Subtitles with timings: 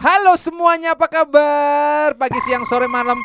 [0.00, 2.16] Halo semuanya, apa kabar?
[2.16, 3.20] Pagi, siang, sore, malam.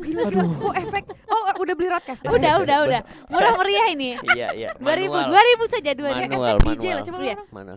[0.00, 0.44] Gila gila.
[0.64, 1.04] Oh efek.
[1.28, 2.24] Oh udah beli broadcast.
[2.24, 3.00] Udah, udah, udah.
[3.28, 4.16] Murah meriah ini.
[4.32, 4.68] Iya, iya.
[4.80, 5.28] 2000, Manual.
[5.60, 6.56] 2000 saja dua Manual, efek manual.
[6.64, 7.24] DJ lah coba Iya.
[7.28, 7.38] lihat.
[7.52, 7.72] Mana?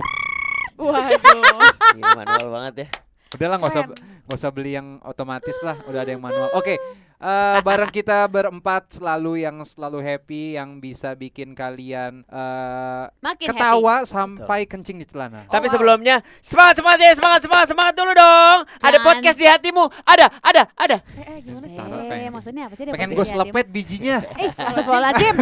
[0.74, 1.44] Waduh.
[2.00, 2.88] Iya, manual banget ya.
[3.34, 3.86] Udahlah nggak usah
[4.24, 6.54] nggak usah beli yang otomatis lah, udah ada yang manual.
[6.56, 6.78] Oke,
[7.24, 14.08] eh, bareng kita berempat selalu yang selalu happy, yang bisa bikin kalian eh, Makin ketawa
[14.08, 15.44] sampai kencing di celana.
[15.48, 15.74] Tapi wow.
[15.74, 18.58] sebelumnya semangat semangat ya semangat semangat semangat dulu dong.
[18.80, 19.08] Ada Jangan.
[19.08, 19.84] podcast di hatimu.
[20.06, 20.98] Ada ada ada.
[21.20, 21.80] Eh, eh gimana sih?
[21.80, 22.18] Happy.
[22.24, 22.84] Eh, maksudnya apa sih?
[22.88, 24.18] dia Pengen gue selepet bijinya.
[24.44, 25.36] Eh, astagfirullahaladzim.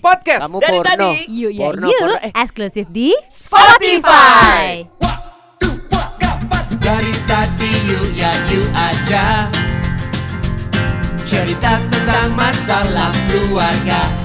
[0.00, 0.42] Podcast.
[0.46, 0.88] kamu Dari porno.
[0.88, 1.12] tadi.
[1.28, 2.00] Ya, Porno, yuk.
[2.00, 2.16] porno.
[2.22, 4.88] Eh, Eksklusif di Spotify.
[4.88, 5.17] Dari
[7.28, 9.52] tadi yuk ya yuk aja.
[11.28, 14.17] Cerita tentang masalah keluarga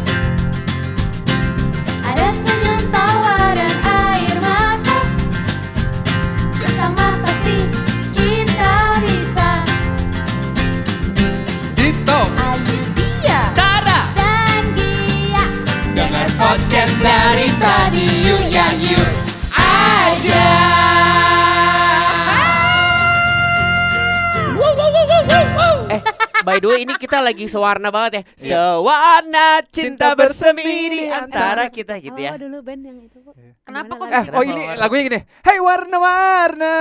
[26.66, 28.22] way ini kita lagi sewarna banget ya.
[28.22, 28.52] Iya.
[28.78, 32.36] Sewarna cinta Cinta bersemi di antara kita gitu ya.
[32.36, 33.32] Oh, dulu band yang itu, Bu.
[33.64, 35.20] Kenapa kok Eh, oh ini lagunya gini.
[35.40, 36.76] Hey warna-warna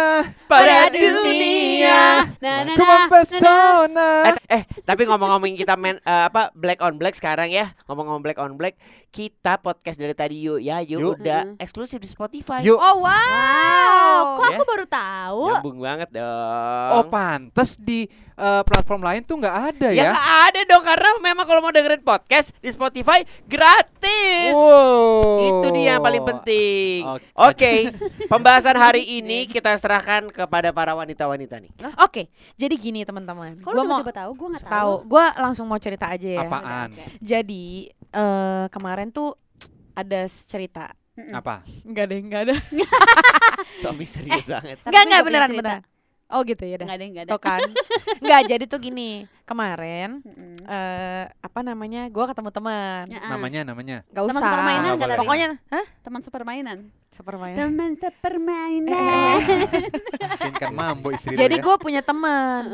[0.45, 2.27] Pada Pada dunia.
[2.75, 4.11] Ku mempesona.
[4.29, 7.73] Eh, eh, tapi ngomong-ngomongin kita main eh, apa Black on Black sekarang ya.
[7.87, 8.77] Ngomong-ngomong Black on Black,
[9.09, 11.13] kita podcast dari tadi yuk ya yuk, Yuk.
[11.21, 12.61] udah eksklusif di Spotify.
[12.63, 12.77] Yuk.
[12.77, 13.11] Oh wow.
[13.13, 14.57] Wow, kok Ya.
[14.57, 15.43] aku baru tahu?
[15.49, 16.91] Nyambung banget dong.
[16.93, 20.11] Oh pantes di eh, platform lain tuh nggak ada Ya ya?
[20.11, 24.53] nggak ada dong karena memang kalau mau dengerin podcast di Spotify gratis.
[24.53, 25.39] Wow.
[25.43, 27.05] Itu dia yang paling penting.
[27.07, 27.27] Oke.
[27.35, 27.73] Oke,
[28.33, 31.73] pembahasan hari ini kita serahkan kepada para wanita-wanita nih.
[31.99, 33.59] Oke, jadi gini teman-teman.
[33.59, 34.31] Gue mau tiba-tiba tahu?
[34.35, 34.73] Gue nggak tahu.
[34.73, 34.93] tahu.
[35.09, 36.43] Gue langsung mau cerita aja ya.
[36.43, 36.89] Apaan?
[37.19, 39.35] Jadi eh kemarin tuh
[39.93, 40.89] ada cerita.
[41.13, 41.61] Apa?
[41.85, 42.55] Enggak deh, enggak ada.
[43.79, 44.79] So misterius banget.
[44.81, 45.83] Tapi Enggak, enggak beneran beneran.
[46.33, 46.89] Oh gitu ya dah.
[46.89, 47.31] Enggak ada, enggak ada.
[47.31, 47.61] Tuh kan.
[48.23, 49.11] Enggak, jadi tuh gini.
[49.43, 50.55] Kemarin Mm-mm.
[50.65, 52.09] eh apa namanya?
[52.09, 53.05] Gua ketemu teman.
[53.07, 53.21] Ya.
[53.29, 53.97] Namanya namanya.
[54.09, 54.47] Gak Teman usah.
[54.47, 55.13] sepermainan Nggak nggak boleh.
[55.13, 55.23] tapi?
[55.23, 55.87] Pokoknya, hah?
[56.01, 56.79] teman sepermainan.
[57.11, 57.59] Sepermainan.
[57.61, 59.37] Teman sepermainan.
[60.41, 61.63] Mungkin kan mambo istri Jadi ya.
[61.63, 62.65] gue punya teman.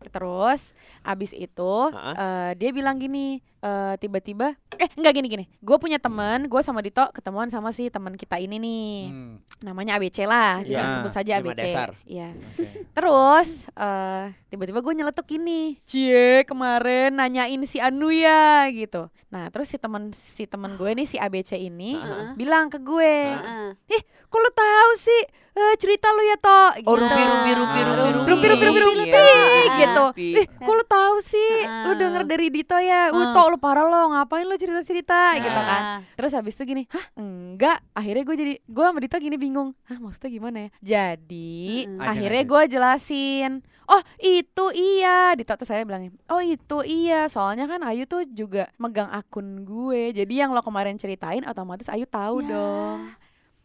[0.00, 0.72] Terus
[1.02, 1.74] abis itu
[2.14, 5.44] eh, dia bilang gini, eh, tiba-tiba, eh enggak gini gini.
[5.58, 8.90] Gue punya teman, gue sama Dito ketemuan sama si teman kita ini nih.
[9.08, 10.78] Hmm, Namanya ABC lah, Iya.
[10.78, 11.58] kita sebut saja ABC.
[11.60, 11.88] dasar.
[12.04, 12.30] Iya.
[12.30, 12.66] oke.
[12.94, 19.10] Terus eh, tiba-tiba gue nyeletuk gini, cie kemarin nanyain si Anu ya gitu.
[19.28, 22.32] Nah terus si teman si teman gue nih si ABC ini Heeh.
[22.34, 23.70] bilang ke gue, Heeh.
[23.90, 25.22] ih kok lu tahu sih
[25.58, 26.54] Eh, cerita lu ya to
[26.86, 27.02] Oh, gitu.
[27.02, 29.42] Rupi, Rupi, Rupi, Ah, Rupi, Rupi, Rupi, Rupi, Rupi, Iya.
[29.76, 30.04] gitu.
[30.08, 30.28] Rupi.
[30.36, 31.52] Ih, kok lu tahu sih?
[31.82, 33.10] Lu denger dari Dito ya?
[33.10, 33.32] Uh, Ah.
[33.32, 35.82] Tok lu parah lo, ngapain lu cerita-cerita gitu kan.
[36.14, 37.82] Terus habis itu gini, hah enggak.
[37.92, 39.74] Akhirnya gue jadi, gue sama Dito gini bingung.
[39.84, 40.70] Hah maksudnya gimana ya?
[40.80, 41.58] Jadi
[41.98, 43.52] akhirnya gue jelasin.
[43.84, 48.68] Oh itu iya Dito tuh saya bilangnya Oh itu iya Soalnya kan Ayu tuh juga
[48.76, 52.52] megang akun gue Jadi yang lo kemarin ceritain Otomatis Ayu tahu Ya.
[52.52, 52.98] dong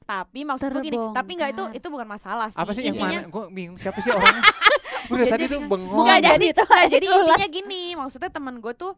[0.04, 3.22] Tapi maksud gue gini Tapi nggak itu itu bukan masalah sih Apa sih yang Intinya-
[3.22, 3.30] mana?
[3.30, 4.44] Gue bingung siapa sih orangnya.
[5.10, 6.00] Dari tadi tuh bengong.
[6.00, 6.32] Enggak Ngomong.
[6.32, 8.94] jadi Itu nggak, jadi intinya gini, maksudnya teman gue tuh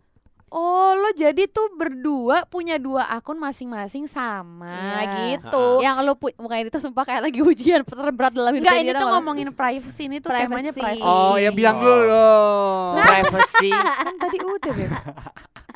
[0.48, 5.36] Oh lo jadi tuh berdua punya dua akun masing-masing sama Iya.
[5.36, 5.82] gitu.
[5.82, 9.00] Yang lu pu- mukanya itu sumpah kayak lagi ujian terberat dalam hidup Enggak ini tuh
[9.02, 10.80] nggak ngomongin privacy ini tuh temanya Privacy.
[10.80, 11.04] privacy.
[11.04, 12.94] Oh ya bilang dulu dong.
[13.02, 13.70] Privacy.
[14.06, 14.92] kan tadi udah Beb.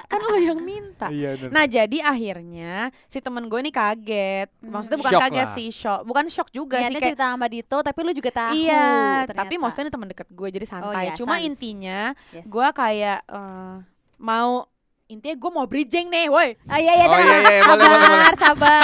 [0.09, 1.05] Kan lo yang minta.
[1.07, 1.37] Iya.
[1.47, 2.73] Nah jadi akhirnya
[3.05, 4.49] si temen gue ini kaget.
[4.59, 5.53] Maksudnya bukan Shock kaget lah.
[5.53, 6.01] sih, shock.
[6.01, 8.53] Bukan shock juga Niatnya sih kayak cerita sama Dito tapi lu juga tahu.
[8.55, 8.89] Iya,
[9.23, 9.37] ternyata.
[9.37, 11.05] tapi maksudnya ini teman dekat gue jadi santai.
[11.05, 11.45] iya, Cuma sans.
[11.45, 11.99] intinya
[12.29, 12.43] Yes.
[12.43, 13.75] gue kayak eh,
[14.17, 14.65] mau
[15.05, 16.53] intinya gue mau bridging nih, woi.
[16.65, 18.81] Ah, iya iya Oh, iya, iya, boleh, boleh, sabar sabar.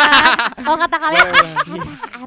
[0.58, 1.26] Kalau kata kalian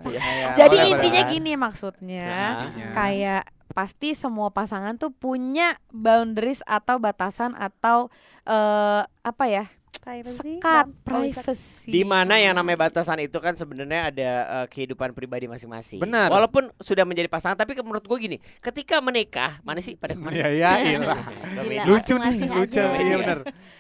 [0.09, 0.23] Iya.
[0.57, 1.33] Jadi boleh, intinya boleh.
[1.33, 2.31] gini maksudnya
[2.65, 2.87] Intinya.
[2.93, 3.43] kayak
[3.79, 8.11] pasti semua pasangan tuh punya boundaries atau batasan atau
[8.43, 9.71] eh apa ya
[10.09, 10.37] privacy.
[10.57, 11.29] sekat Bang.
[11.29, 11.85] Privacy.
[11.85, 16.01] Di mana yang namanya batasan itu kan sebenarnya ada eh, kehidupan pribadi masing-masing.
[16.01, 16.33] Benar.
[16.33, 20.33] Walaupun sudah menjadi pasangan, tapi menurut gue gini, ketika menikah, mana sih pada ke mana?
[20.33, 20.99] Iya iya iya.
[21.59, 22.81] Gila, Lucu nih, lucu.
[22.81, 22.83] aja.
[22.97, 23.39] Iya benar.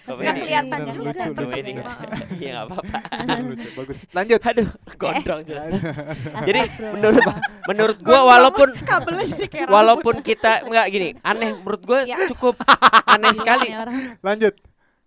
[0.09, 1.11] Nggak kelihatan juga.
[2.37, 2.99] Iya nggak apa-apa.
[3.41, 3.99] Lucu, bagus.
[4.13, 4.41] Lanjut.
[4.45, 5.41] Aduh, gondrong.
[5.49, 5.81] Eh.
[6.45, 6.61] Jadi
[6.93, 7.25] menurut
[7.69, 8.69] menurut gua walaupun
[9.75, 12.17] walaupun kita nggak gini, aneh menurut gua Ya.
[12.29, 12.57] cukup
[13.17, 13.69] aneh sekali.
[14.21, 14.57] Lanjut.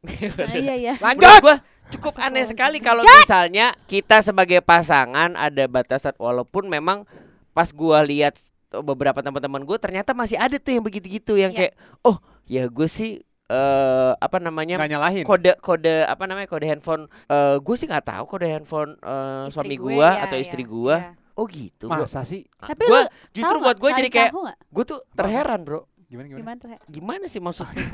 [0.02, 0.94] Nah, iya iya.
[0.98, 1.30] Lanjut.
[1.40, 1.58] Gua
[1.92, 7.04] cukup aneh sekali kalau misalnya kita sebagai pasangan ada batasan walaupun memang
[7.52, 8.40] pas gua lihat
[8.72, 11.68] beberapa teman-teman gue ternyata masih ada tuh yang begitu-gitu yang Ya.
[11.68, 11.74] kayak
[12.08, 12.16] oh
[12.48, 13.20] ya gue sih
[13.52, 15.24] eh apa namanya Nggak nyalahin.
[15.28, 19.52] kode kode apa namanya kode handphone eh gue sih nggak tahu kode handphone eh, Istri
[19.52, 21.12] suami gue, gua ya, atau ya, istri gua ya.
[21.36, 22.48] oh gitu gua, Masa sih?
[22.48, 26.40] Tapi gua justru buat gue jadi kayak gue tuh terheran bro Gimana gimana?
[26.44, 26.76] Gimana Tre?
[26.86, 27.88] gimana sih maksudnya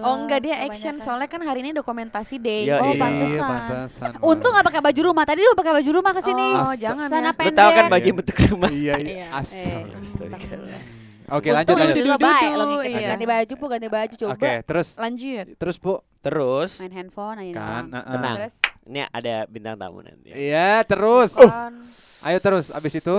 [0.00, 1.04] Oh enggak dia action kebanyakan.
[1.04, 2.64] soalnya kan hari ini dokumentasi day.
[2.64, 2.96] Ya, Oh, iya.
[2.96, 3.44] pantesan.
[3.44, 4.10] pantesan.
[4.32, 5.24] Untung nggak pakai baju rumah.
[5.28, 6.46] Tadi lu pakai baju rumah ke sini.
[6.48, 6.80] Oh, Astaga.
[6.80, 7.44] jangan Sana ya.
[7.44, 8.16] lu tahu kan baju Iya.
[8.16, 9.04] bentuk rumah Iya, Iya.
[9.04, 9.26] iya.
[9.30, 9.94] Astaga.
[10.00, 10.82] Astagfirullah.
[11.28, 11.96] Oke, lanjut lanjut.
[12.00, 12.50] Dudu, baik
[12.88, 13.08] iya.
[13.12, 14.32] Ganti baju, Bu, ganti baju coba.
[14.32, 15.46] Oke, terus Lanjut.
[15.60, 17.84] terus Bu terus Main handphone aja kan.
[17.92, 18.36] Tenang.
[18.40, 18.54] Terus
[18.88, 21.36] ini ada bintang tamu nanti Iya, terus.
[21.36, 21.84] kan.
[22.20, 23.14] Ayo terus abis itu,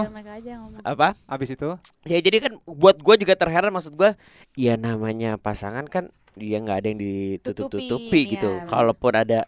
[0.84, 1.70] apa abis itu.
[2.04, 4.12] ya jadi kan buat gue juga terheran maksud gue
[4.54, 8.68] ya namanya pasangan kan dia nggak ada yang ditutup-tutupi Tutupi, gitu iya.
[8.68, 9.40] kalaupun ada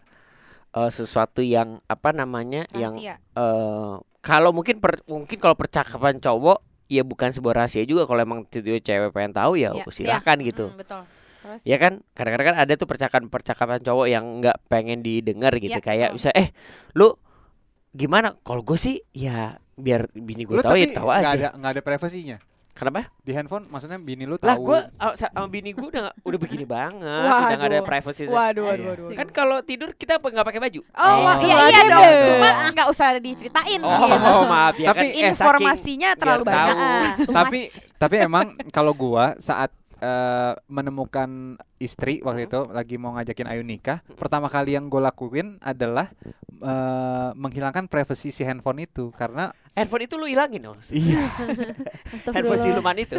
[0.72, 3.16] eh, sesuatu yang apa namanya yang Rahasia.
[3.16, 8.40] eh kalau mungkin per- mungkin kalau percakapan cowok ya bukan sebuah rahasia juga kalau emang
[8.46, 9.88] cewek pengen tahu ya Iya.
[9.88, 11.02] silahkan gitu Mm, betul.
[11.42, 15.74] Terus ya kan kadang-kadang kan ada tuh percakapan percakapan cowok yang nggak pengen didengar gitu
[15.74, 16.16] Iya, kayak betul.
[16.22, 16.48] bisa eh
[16.94, 17.16] lu
[17.92, 21.70] gimana kalau gue sih ya biar bini gue tahu ya tahu nggak aja ada nggak
[21.70, 22.36] ada privasinya.
[22.72, 24.64] kenapa Di handphone maksudnya bini lu lah tahu.
[24.66, 24.80] gue
[25.14, 27.84] sama bini gue udah nggak- udah begini banget udah nggak ada Waduh.
[27.86, 29.04] privacy Waduh, waduh, waduh.
[29.06, 29.08] waduh.
[29.14, 32.12] kan kalau tidur kita apa nggak pakai baju Oh, wah, iya iya dong.
[32.24, 33.76] Cuma nggak usah diceritain.
[33.78, 34.30] oh gitu.
[34.46, 36.74] maaf ya Tapi kan eh, Informasinya terlalu banyak.
[36.74, 36.88] tahu.
[37.30, 37.60] Tapi
[37.98, 39.68] tapi emang kalau gua saat
[40.02, 41.30] eh, menemukan
[41.78, 46.10] istri waktu itu lagi mau ngajakin Ayu nikah, pertama kali yang gue lakuin adalah
[46.58, 51.22] eh, menghilangkan privasi si handphone itu karena handphone itu lu hilangin dong iya
[52.12, 52.34] Astagfirullah.
[52.34, 53.16] handphone siluman itu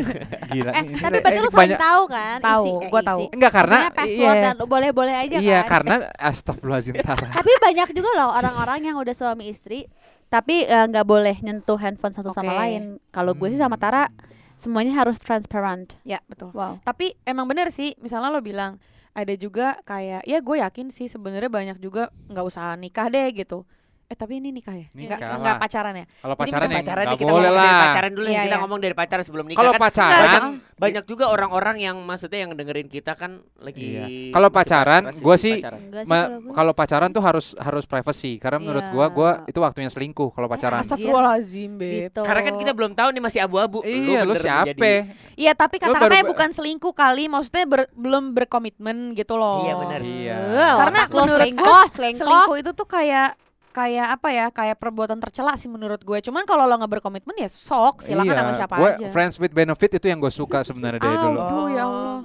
[0.47, 2.37] gila Eh, ini- tapi berarti lu banyak tahu kan?
[2.39, 3.09] Tahu, isi, eh, gua isi.
[3.09, 3.21] tahu.
[3.31, 5.69] enggak karena password iya dan boleh-boleh aja iya kan?
[5.73, 6.95] karena astagfirullahaladzim.
[7.39, 9.87] Tapi banyak juga loh orang-orang yang udah suami istri
[10.25, 12.59] tapi eh, nggak boleh nyentuh handphone satu sama Oke.
[12.59, 12.83] lain.
[13.07, 14.09] Kalau gue sih sama Tara
[14.55, 15.97] semuanya harus transparent.
[16.07, 16.53] Ya, betul.
[16.55, 16.79] Wow.
[16.85, 18.81] Tapi emang bener sih, misalnya lo bilang
[19.13, 23.65] ada juga kayak ya gue yakin sih sebenarnya banyak juga nggak usah nikah deh gitu.
[24.05, 24.85] Eh tapi ini nikah ya?
[24.91, 25.39] Nikah Nggak, lah.
[25.39, 26.05] nggak pacaran ya?
[26.13, 28.29] kalau Jadi pacaran ya pacaran nih nggak kita boleh ngomong dari lah pacaran dulu ya,
[28.29, 28.61] Iya, kita iya.
[28.61, 32.51] ngomong dari pacaran sebelum nikah kalau kan pacaran Enggak, banyak juga orang-orang yang maksudnya yang
[32.51, 34.05] dengerin kita kan lagi Iya.
[34.29, 35.79] Kalau pacaran, gua sih pacaran.
[35.81, 36.77] Enggak sih Ma- kalau gue.
[36.77, 39.13] pacaran tuh harus harus privacy karena menurut gua Iya.
[39.13, 40.79] gua itu waktunya selingkuh kalau pacaran.
[40.79, 41.39] Astagfirullah.
[41.39, 41.93] Astagfirullahaladzim, Beb.
[42.05, 42.21] Gitu.
[42.21, 44.87] karena kan kita belum tahu nih masih abu-abu Iya, lu bener siapa?
[45.33, 49.63] Iya, tapi kata-katanya baru- bukan selingkuh kali, maksudnya ber- belum berkomitmen gitu loh.
[49.63, 49.99] Iya, benar.
[50.01, 50.37] Iya.
[50.37, 51.79] Eh, Karena menurut gue
[52.13, 53.39] selingkuh itu tuh kayak
[53.73, 56.17] kayak apa ya kayak perbuatan tercela sih menurut gue.
[56.21, 59.07] Cuman kalau lo nggak berkomitmen ya sok silakan iya, sama siapa gua aja.
[59.09, 61.39] friends with benefit itu yang gue suka sebenarnya dari dulu.
[61.41, 62.19] Aduh ya Allah.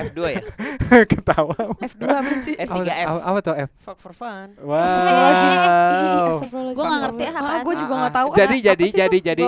[0.00, 0.40] F2 ya?
[1.12, 1.52] Ketawa.
[1.76, 2.54] F2 apa sih?
[2.56, 3.70] Eh, Apa, 3F apa, apa tuh F?
[3.84, 4.56] fuck for fun.
[4.56, 6.40] Wow.
[6.72, 7.60] Gue nggak ngerti ya apaan.
[7.60, 8.28] gue juga Ah, nggak tahu.
[8.32, 9.44] Jadi ah, jadi apa jadi jadi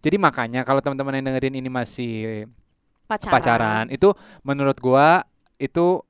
[0.00, 2.12] jadi makanya kalau teman-teman yang dengerin ini masih
[3.04, 5.24] pacaran, pacaran itu menurut gua
[5.56, 6.00] itu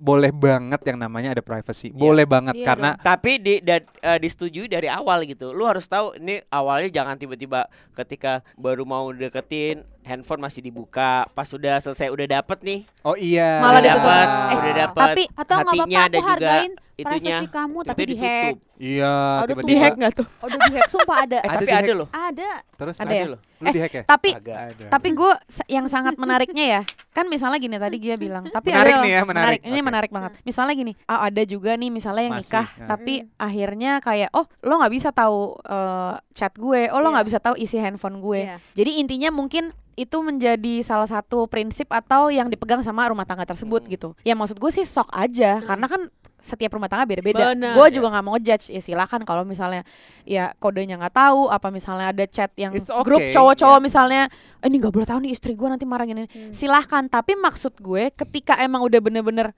[0.00, 1.92] boleh banget yang namanya ada privacy.
[1.92, 5.52] Boleh banget Iya karena tapi di da, eh, disetujui dari awal gitu.
[5.52, 11.46] Lu harus tahu ini awalnya jangan tiba-tiba ketika baru mau deketin handphone masih dibuka pas
[11.46, 13.62] sudah selesai udah dapet nih oh iya.
[13.62, 17.78] Malah dapet Eh, udah dapet tapi atau nggak hatinya apa-apa ada juga hargain itunya kamu
[17.80, 18.54] tapi di hack.
[18.76, 21.38] Iya, tiba-tiba di hack nggak tuh Oh, udah di hack sumpah ada.
[21.38, 22.50] eh Ada tapi ada loh Ada.
[22.74, 23.24] terus Ada terus ya?
[23.26, 24.02] lu, lu di hack ya?
[24.04, 24.84] tapi agak Ada.
[24.90, 25.32] tapi gue
[25.66, 29.22] yang sangat menariknya ya kan misalnya gini tadi dia bilang tapi Menarik ada nih ya,
[29.22, 29.60] menarik.
[29.62, 29.86] ini Oke.
[29.86, 32.86] menarik banget misalnya gini ah, ada juga nih misalnya yang Masih, nikah ya.
[32.86, 37.14] tapi akhirnya kayak oh lo nggak bisa tahu eh, chat gue oh lo Iya.
[37.14, 38.56] nggak bisa tahu isi handphone gue Iya.
[38.72, 43.84] jadi intinya mungkin itu menjadi salah satu prinsip atau yang dipegang sama rumah tangga tersebut
[43.84, 43.90] Hmm.
[43.90, 44.08] gitu.
[44.22, 46.08] Ya maksud gue sih sok aja karena kan
[46.40, 47.52] setiap rumah tangga beda-beda.
[47.52, 49.28] Gue juga nggak mau judge ya silakan.
[49.28, 49.84] Kalau misalnya
[50.24, 54.66] ya kodenya nggak tahu apa misalnya ada chat yang It's grup okay, cowok-cowok misalnya "Eh,
[54.66, 56.24] ini nggak boleh tahu nih istri gue nanti marah gini.
[56.24, 56.48] Hmm.
[56.50, 59.52] silahkan tapi maksud gue ketika emang udah bener-bener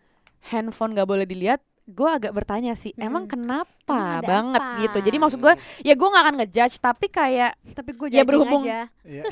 [0.51, 3.33] handphone nggak boleh dilihat gue agak bertanya sih emang Hmm.
[3.33, 4.79] kenapa Emang banget apa?
[4.81, 8.63] gitu jadi maksud gue ya gue nggak akan ngejudge tapi kayak Tapi gue Ya, berhubung-.
[8.63, 8.87] Iya.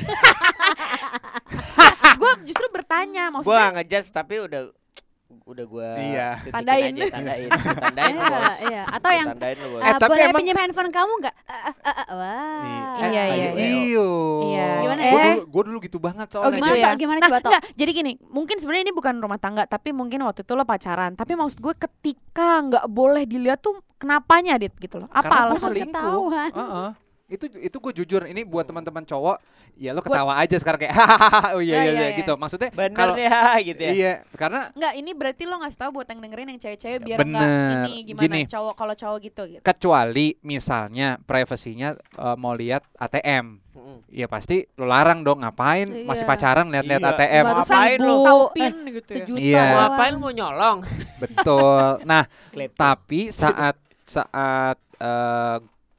[2.16, 4.62] gue justru bertanya gua maksudnya nggak ngejudge tapi udah
[5.40, 6.28] udah gua Iya.
[6.48, 6.90] Tandain.
[6.92, 7.48] aja, tandain
[7.84, 8.82] tandain lu, Iya, bos iya.
[8.84, 11.34] Atau yang tandain lu bos eh, tapi boleh emang- pinjam handphone kamu nggak?
[11.40, 12.94] Eh, eh, eh, eh, Wah.
[13.00, 13.50] Iya, iya, iya.
[13.56, 14.08] Iyo.
[14.44, 14.68] Iya.
[14.80, 15.24] Gimana Gua ya?
[15.30, 16.50] dulu, gua dulu gitu banget Oh soalnya.
[16.50, 16.86] gitu Gimana, ya.
[16.86, 16.96] Tok?
[16.96, 17.50] Gimana, nah, coba, Tok?
[17.50, 21.12] enggak, jadi gini, mungkin sebenarnya ini bukan rumah tangga, tapi mungkin waktu itu lo pacaran.
[21.12, 25.08] Tapi maksud gue ketika nggak boleh dilihat tuh kenapanya dit gitu loh.
[25.08, 25.70] Apa alasan?
[25.70, 25.94] selingkuh.
[25.94, 26.50] Ketahuan.
[26.50, 26.88] Heeh.
[27.30, 29.38] Itu itu gue jujur ini buat teman-teman cowok,
[29.74, 31.54] ya lo ketawa aja sekarang kayak hahaha.
[31.54, 32.18] Oh iya Ya, iya, ya, iya ya.
[32.18, 32.32] gitu.
[32.34, 33.90] Maksudnya Bener kalau ya gitu ya.
[33.90, 37.38] Iya, karena Enggak, ini berarti lo ngasih tahu buat yang dengerin yang cewek-cewek biar Bener.
[37.38, 37.48] enggak
[37.86, 38.40] ini gimana Gini.
[38.44, 39.62] cowok kalau cowok gitu gitu.
[39.62, 43.62] kecuali misalnya privasinya eh, mau lihat ATM.
[43.70, 43.98] Mm.
[44.10, 46.28] Ya pasti lo larang dong ngapain masih Iya.
[46.28, 47.10] pacaran lihat-lihat Iya.
[47.14, 47.44] ATM.
[47.54, 49.16] Ngapain Tahu eh, pin gitu ya.
[49.16, 49.62] sejuta Iya.
[49.70, 50.78] Ngapain lu mau nyolong?
[51.16, 51.84] Betul.
[52.02, 52.24] Nah,
[52.72, 55.56] tapi saat saat eh,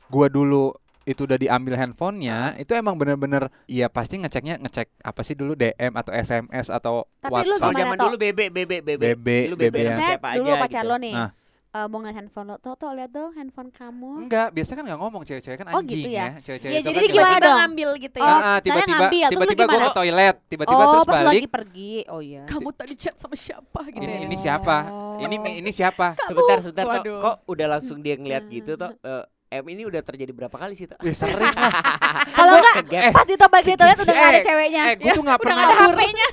[0.07, 5.34] gua dulu itu udah diambil handphonenya, itu emang bener-bener iya pasti ngeceknya ngecek apa sih
[5.34, 7.70] dulu DM atau SMS atau Tapi lu WhatsApp.
[7.70, 9.05] gimana, zaman dulu bebe bebe bebe.
[9.12, 10.91] Bebe, Lu bebe bebe yang- sama Saya siapa dulu aja pacar gitu.
[10.91, 11.15] lo nih.
[11.15, 11.31] Nah.
[11.72, 14.12] eh, mau ngeliat handphone lo, Tok, Tok lihat dong handphone kamu.
[14.22, 16.20] Enggak, biasanya kan nggak ngomong cewek-cewek kan Oh, anjing gitu ya.
[16.20, 16.29] ya?
[16.38, 17.58] Cewek-cewek Iya, itu jadi kan gimana tiba-tiba dong?
[17.58, 18.27] ngambil gitu Oh, ya.
[18.27, 21.31] Ah, ah, saya tiba-tiba ngambil, lu tiba-tiba gue ke toilet, tiba-tiba oh, terus pas balik.
[21.31, 21.93] lagi pergi.
[22.08, 22.43] Oh iya.
[22.43, 24.20] Kamu tadi chat sama siapa gitu Ini ya.
[24.22, 24.77] ini siapa?
[25.17, 26.08] Ini ini siapa?
[26.22, 26.84] Sebentar sebentar.
[26.86, 27.17] Waduh.
[27.20, 28.91] Kok udah langsung dia ngeliat gitu Tok.
[29.00, 30.88] Eh, M ini udah terjadi berapa kali sih?
[30.96, 31.51] Ya sering lah.
[32.39, 33.12] Kalau enggak Kegap.
[33.12, 34.81] pas balik dari toilet udah nggak ada Eh, ceweknya.
[34.81, 36.27] Eh, gue tuh nggak Udah pernah gak ada HP-nya.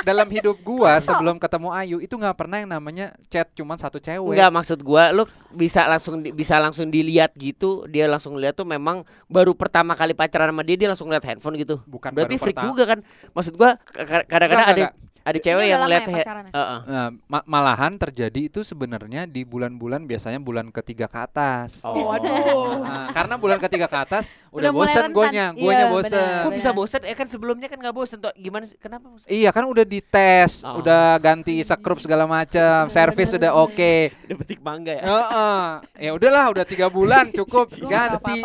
[0.00, 4.32] dalam hidup gua sebelum ketemu Ayu itu nggak pernah yang namanya chat cuman satu cewek.
[4.32, 8.64] Enggak maksud gua lu bisa langsung di- bisa langsung dilihat gitu, dia langsung lihat tuh
[8.64, 11.84] memang baru pertama kali pacaran sama dia dia langsung lihat handphone gitu.
[11.84, 12.68] Bukan Berarti freak pertama.
[12.72, 12.98] juga kan?
[13.30, 16.52] Maksud gua ka- ka- kadang-kadang ada enggak, ada cewek yang lihat ya pacarannya?
[16.52, 16.78] Heeh.
[16.86, 21.80] Nah, ma- malahan terjadi itu sebenarnya di bulan-bulan biasanya bulan ketiga ke atas.
[21.82, 21.92] Oh.
[22.06, 22.80] Waduh.
[22.80, 26.16] Nah, karena bulan ketiga ke atas udah, Udah bosen guanya, guanya Iya, bosen.
[26.16, 26.42] benar.
[26.42, 27.00] Kok bisa bosen?
[27.02, 28.34] Eh kan sebelumnya kan nggak bosen Tok.
[28.34, 28.76] Gimana sih?
[28.76, 29.26] Kenapa bosen?
[29.26, 30.80] Iya kan udah dites, Oh.
[30.80, 33.94] udah ganti sekrup segala macam, servis udah oke.
[34.24, 35.04] Udah petik mangga ya?
[35.04, 35.60] Heeh.
[36.00, 38.40] Ya udahlah, udah tiga bulan cukup ganti.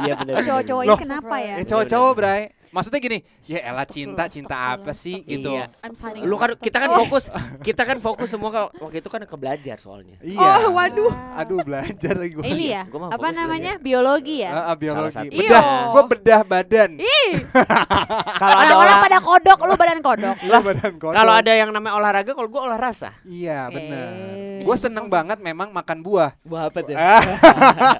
[0.00, 0.34] Iya benar.
[0.44, 1.54] Cowok-cowok ini kenapa ya?
[1.56, 2.42] Eh cowok-cowok, Bray.
[2.74, 5.54] Maksudnya gini, ya elah cinta, cinta apa sih gitu.
[5.54, 5.70] Iya.
[6.26, 7.30] Lu kan kita kan fokus,
[7.66, 10.18] kita kan fokus semua ke- waktu itu kan ke belajar soalnya.
[10.18, 10.66] Iya.
[10.66, 11.14] Oh, waduh.
[11.38, 12.42] Aduh belajar lagi gua.
[12.42, 13.78] Ini ya, Gua apa namanya?
[13.78, 14.50] Biologi ya.
[14.50, 15.30] Ah, ah, biologi.
[15.30, 15.62] Bedah,
[15.94, 16.90] gua bedah badan.
[18.42, 20.36] Kalau ada olah, pada kodok, lu badan kodok.
[20.50, 20.60] Lah,
[21.14, 23.14] kalau ada yang namanya olahraga, kalau gua olah rasa.
[23.22, 24.08] Iya, benar.
[24.10, 24.44] Eh.
[24.64, 26.32] Gue seneng banget memang makan buah.
[26.40, 26.96] Buah apa tuh?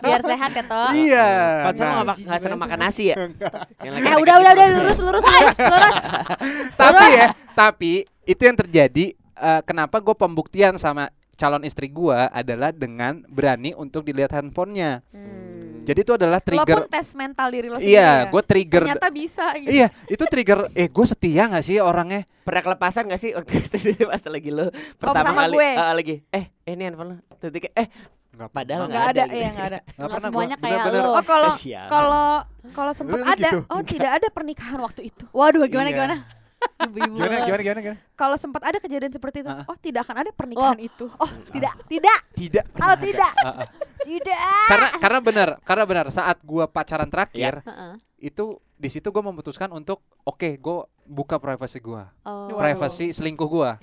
[0.00, 0.90] Biar sehat ya, Tok.
[0.96, 1.28] Iya.
[1.68, 3.16] Pacar Nah, nggak seneng makan nasi ya?
[3.84, 5.96] Eh udah udah udah lurus lurus lurus lurus.
[6.74, 7.92] tapi ya, tapi
[8.24, 9.06] itu yang terjadi.
[9.34, 15.02] eh, kenapa gue pembuktian sama calon istri gua adalah dengan berani untuk dilihat handphonenya.
[15.10, 15.82] Hmm.
[15.84, 16.78] Jadi itu adalah Lo pun trigger.
[16.88, 18.30] tes mental diri lo sendiri Iya, ya.
[18.30, 18.82] gue trigger.
[18.88, 19.68] Ternyata bisa gitu.
[19.68, 20.58] Iya, itu trigger.
[20.72, 22.24] Eh, gue setia gak sih orangnya?
[22.40, 23.76] Pernah kelepasan gak sih waktu itu
[24.08, 25.70] pas lagi lo pertama sama kali gue.
[25.76, 27.16] Ah, lagi eh eh, ini handphone lo
[27.74, 27.88] eh
[28.34, 29.36] Nggak Padahal Enggak ada, gitu.
[29.38, 29.78] iya enggak ada.
[29.78, 30.64] Nggak Nggak pernah semuanya gua.
[30.64, 30.98] kayak lo.
[31.14, 31.50] Oh, kalau
[31.88, 32.26] kalau
[32.74, 33.58] kalau sempat Lu ada, gitu.
[33.70, 35.24] oh tidak ada pernikahan waktu itu.
[35.30, 35.96] Waduh, gimana Iya.
[35.96, 36.16] gimana?
[36.88, 37.14] Ibu-ibu.
[37.20, 37.98] Gimana, gimana, gimana, gimana?
[38.16, 41.06] Kalau sempat ada kejadian seperti itu, oh tidak akan ada pernikahan itu.
[41.14, 42.18] Oh, tidak, tidak.
[42.32, 42.64] Tidak.
[42.74, 42.96] Oh, ada.
[42.98, 43.32] tidak.
[44.00, 44.64] Tidak.
[44.68, 47.94] Karena karena benar, karena benar saat gua pacaran terakhir Heeh.
[48.18, 52.08] itu di situ gua memutuskan untuk oke, gua buka privasi gua.
[52.24, 52.52] Oh.
[52.56, 53.76] Privasi selingkuh gua.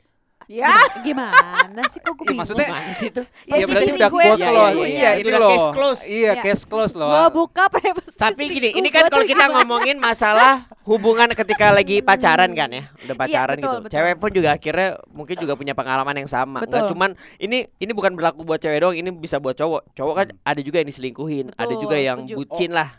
[0.47, 0.71] Ya,
[1.01, 2.39] Gimana sih kok gue Iya, bingung?
[2.39, 3.25] maksudnya Gimana sih tuh?
[3.49, 4.39] Ya, Ya, berarti udah gue close.
[4.41, 5.11] selingkuh Iya, ya.
[5.13, 5.49] ini Udah loh.
[5.49, 6.01] case close.
[6.03, 6.41] Iya, Iya.
[6.41, 7.09] case close loh.
[7.09, 8.15] Gua buka privasi.
[8.15, 13.15] Tapi gini, ini kan kalau kita ngomongin masalah hubungan ketika lagi pacaran kan ya, udah
[13.15, 13.77] pacaran betul, gitu.
[13.81, 13.93] betul.
[13.93, 16.59] Cewek pun juga akhirnya mungkin juga punya pengalaman yang sama.
[16.59, 16.91] Nggak Betul.
[16.91, 19.93] cuman ini ini bukan berlaku buat cewek doang, ini bisa buat cowok.
[19.93, 22.35] Cowok kan ada juga yang diselingkuhin, ada Betul, juga yang setuju.
[22.37, 22.89] bucin lah.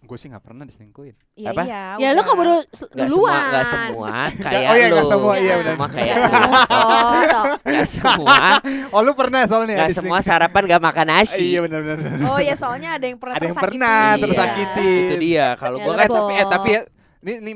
[0.00, 1.12] Gue sih nggak pernah diselingkuhin.
[1.34, 1.62] iya Apa?
[1.62, 1.82] iya.
[1.94, 3.30] Ya lu keburu Nggak duluan.
[3.30, 4.12] semua, nggak semua
[4.44, 4.94] kayak oh iya, lu.
[4.96, 5.66] nggak semua, iya, benar.
[5.66, 6.30] semua kayak lu.
[6.80, 7.44] Oh, toh.
[7.62, 8.36] Nggak semua,
[8.90, 11.44] Oh lu pernah soalnya nggak semua sarapan nggak makan nasi.
[11.46, 12.16] Iya benar-benar.
[12.24, 13.66] Oh ya soalnya ada yang pernah Ada yang tersakiti.
[13.70, 14.90] pernah Iya, tersakiti.
[14.90, 15.46] Itu dia.
[15.54, 16.80] Kalau Ya, gua lu kan Eh tapi eh tapi ya
[17.20, 17.52] ini ini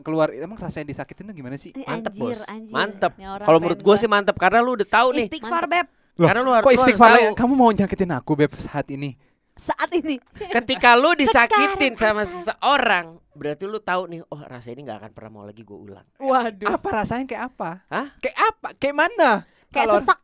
[0.00, 1.70] keluar emang rasanya disakitin tuh gimana sih?
[1.72, 2.40] Eh, Mantep, anjir, Bos.
[2.46, 2.72] anjir.
[2.72, 3.12] mantep.
[3.18, 5.26] Kalau menurut gua sih mantep karena lu udah tahu nih.
[5.26, 5.86] Istighfar beb.
[6.14, 7.10] Loh, Karena lu har- Kok harus istighfar?
[7.34, 9.14] Kamu mau nyakitin aku beb saat ini?
[9.58, 10.22] Saat ini.
[10.32, 15.30] Ketika lu disakitin sama seseorang, berarti lu tahu nih, oh rasa ini nggak akan pernah
[15.32, 16.06] mau lagi gue ulang.
[16.16, 16.70] Waduh.
[16.70, 17.70] Apa rasanya kayak apa?
[17.90, 18.06] Hah?
[18.18, 18.68] Kayak apa?
[18.74, 19.30] Kayak mana?
[19.68, 20.18] Kayak Kalau- sesak.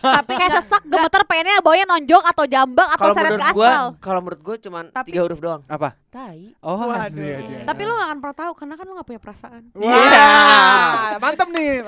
[0.00, 3.68] Tapi kayak sesak gemeter pengennya baunya nonjok atau jambak atau Kalau seret ke menurut gua,
[3.68, 3.86] aspal.
[4.00, 5.60] kalau menurut gua cuman Tapi- tiga huruf doang.
[5.68, 5.88] Apa?
[6.08, 6.40] Tai.
[6.64, 7.04] Oh, Waduh.
[7.04, 7.56] asli aja.
[7.68, 9.62] Tapi lu gak akan pernah tahu karena kan lu gak punya perasaan.
[9.76, 10.93] Wah, mantap nih.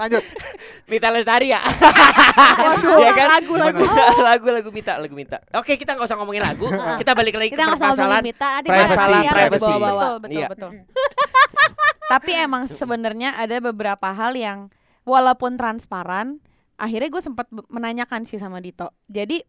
[0.06, 0.24] Lanjut.
[0.90, 1.60] Mita Lestari ya.
[1.60, 3.26] Waduh, Iya kan?
[3.34, 3.82] lagu-lagu.
[4.16, 5.38] Lagu-lagu Mita, lagu Mita.
[5.52, 6.66] Oke, kita nggak usah ngomongin lagu.
[6.96, 8.24] kita balik lagi Kita ke nggak usah ngomongin permasalahan.
[8.24, 9.58] Mita, nanti Privacy, masalahnya ada privacy.
[9.60, 10.00] dibawa-bawa.
[10.00, 10.48] Betul, betul, Iya.
[10.48, 10.70] betul.
[12.06, 14.70] Tapi emang sebenarnya ada beberapa hal yang
[15.02, 16.38] walaupun transparan,
[16.76, 18.94] akhirnya gue sempat menanyakan sih sama Dito.
[19.06, 19.42] Jadi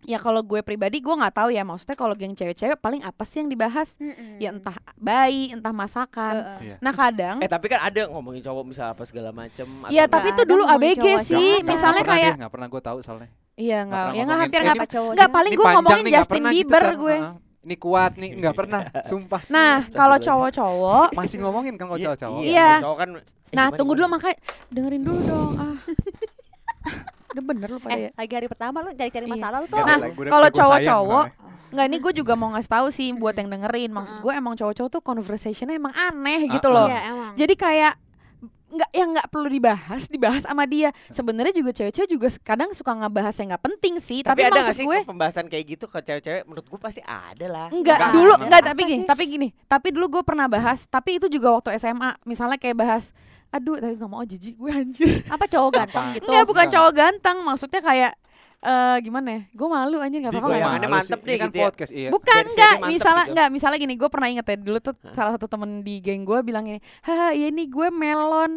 [0.00, 3.44] ya kalau gue pribadi gue nggak tahu ya maksudnya kalau geng cewek-cewek paling apa sih
[3.44, 3.94] yang dibahas?
[4.36, 6.34] Ya entah bayi, entah masakan.
[6.60, 6.76] Heeh.
[6.80, 10.32] Nah kadang Eh tapi kan ada ngomongin cowok misal apa segala macem atau Ya tapi
[10.32, 11.68] itu dulu ABG cowok sih, siapa?
[11.68, 13.28] misalnya kayak nggak pernah gue tahu soalnya.
[13.54, 14.76] Iya Nggak ya nggak hampir nggak.
[14.88, 16.96] Nggak paling gue ngomongin nih, Justin gitu Bieber kan.
[16.96, 17.16] gue.
[17.20, 17.34] Heeh.
[17.60, 18.80] Ini kuat nih nggak pernah,
[19.12, 19.42] sumpah.
[19.52, 22.40] Nah kalau cowok-cowok, Masih ngomongin kan kalau cowok-cowok.
[22.40, 22.80] Iya.
[22.80, 24.40] Cowok kan eh, nah tunggu dulu makanya
[24.72, 25.52] dengerin dulu dong.
[25.60, 25.76] Ah,
[27.30, 28.10] udah bener lu pada Eh, ya.
[28.12, 29.32] lagi hari pertama lu cari-cari Iya.
[29.32, 29.76] masalah lu tuh.
[29.76, 31.48] Nggak Nah, kalau cowok-cowok, soalnya.
[31.70, 33.90] Nggak ini gue juga mau ngasih tahu sih buat yang dengerin.
[33.90, 36.84] Maksud gue emang cowok-cowok tuh conversationnya emang aneh gitu Ah, loh.
[36.84, 36.90] ah.
[36.90, 37.32] Iya, emang.
[37.36, 37.94] Jadi kayak
[38.70, 43.34] nggak yang nggak perlu dibahas dibahas sama dia sebenarnya juga cewek-cewek juga kadang suka ngebahas
[43.34, 45.98] yang nggak penting sih Tapi, tapi, ada nggak maksud sih gue pembahasan kayak gitu ke
[46.00, 46.42] cewek-cewek?
[46.44, 47.66] Menurut gue pasti ada lah.
[47.68, 48.46] Enggak, Enggak, dulu enggak.
[48.46, 51.74] enggak Apa tapi gini, tapi gini, tapi dulu gue pernah bahas, tapi itu juga waktu
[51.76, 53.10] SMA, misalnya kayak bahas
[53.50, 55.10] aduh tapi nggak mau jijik gue anjir.
[55.26, 56.26] Apa cowok ganteng gitu?
[56.26, 56.74] Enggak, bukan Enggak.
[56.78, 58.12] cowok ganteng, maksudnya kayak
[58.60, 59.40] eh gimana ya?
[59.50, 60.52] Gue malu anjir enggak Di apa-apa.
[60.52, 60.78] nggak apa-apa.
[60.78, 60.92] malu sih.
[60.92, 61.64] mantep Ini deh kan gitu ya.
[61.64, 62.08] podcast, iya.
[62.10, 63.32] Bukan enggak, misalnya gitu.
[63.32, 66.38] enggak, misalnya gini, gue pernah inget ya dulu tuh salah satu temen di geng gue
[66.40, 68.52] bilang gini, haha iya nih gue melon.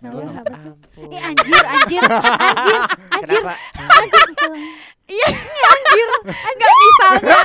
[0.00, 0.72] Melon apa sih?
[1.02, 2.76] Ih, anjir, anjir, anjir,
[3.10, 3.54] anjir, Kenapa?
[4.00, 4.28] anjir.
[5.10, 5.28] Iya,
[5.66, 6.08] anjir.
[6.22, 7.38] Enggak misalnya,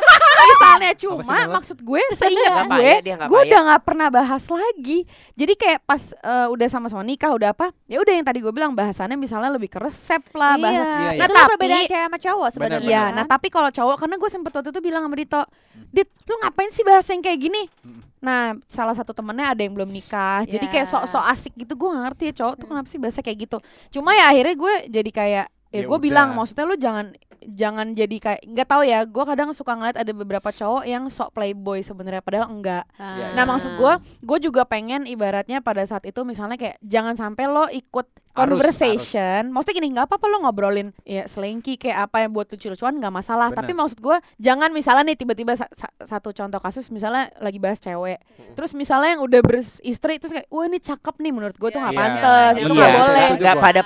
[0.45, 3.41] misalnya cuma maksud gue seingat gue, gue payah.
[3.41, 5.01] udah nggak pernah bahas lagi.
[5.33, 7.73] Jadi kayak pas eh, udah sama-sama nikah udah apa?
[7.85, 11.09] Ya udah yang tadi gue bilang bahasannya misalnya lebih ke resep lah, bahasa Iya, Iya,
[11.09, 11.25] itu iya.
[11.25, 12.85] tuh Tapi- perbedaan cewek sama cowok Benar, sebenarnya.
[12.85, 13.11] Iya, kan?
[13.11, 15.41] nah tapi kalau cowok karena gue sempet waktu itu bilang sama Dito,
[15.89, 17.61] Dit, lu ngapain sih bahas yang kayak gini?
[17.81, 17.99] Mm.
[18.19, 20.91] Nah, salah satu temennya ada yang belum nikah, jadi kayak Ya.
[20.91, 21.73] sok-sok asik gitu.
[21.73, 23.57] Gue gak ngerti ya cowok tuh kenapa sih bahasa kayak gitu.
[23.91, 27.13] Cuma ya akhirnya gue jadi kayak, ya, Ya gue bilang, maksudnya lu jangan
[27.47, 29.03] jangan jadi kayak nggak tahu ya.
[29.03, 32.83] Gue kadang suka ngeliat ada beberapa cowok yang sok playboy sebenarnya, padahal enggak.
[32.95, 33.31] Ah.
[33.31, 37.65] Nah maksud gue, gue juga pengen ibaratnya pada saat itu misalnya kayak jangan sampai lo
[37.67, 39.47] ikut conversation.
[39.47, 43.47] Maksudnya gini, nggak apa-apa lo ngobrolin ya selengki kayak apa yang buat lucu-lucuan nggak masalah.
[43.47, 43.59] Bener.
[43.63, 47.79] Tapi maksud gue jangan misalnya nih tiba-tiba sa- sa- satu contoh kasus misalnya lagi bahas
[47.79, 48.19] cewek,
[48.53, 51.95] terus misalnya yang udah beristri terus kayak, wah ini cakep nih menurut gue tuh nggak
[51.95, 52.01] Iya.
[52.01, 53.27] pantas, itu Iya, nggak itu boleh.
[53.39, 53.81] Nggak pada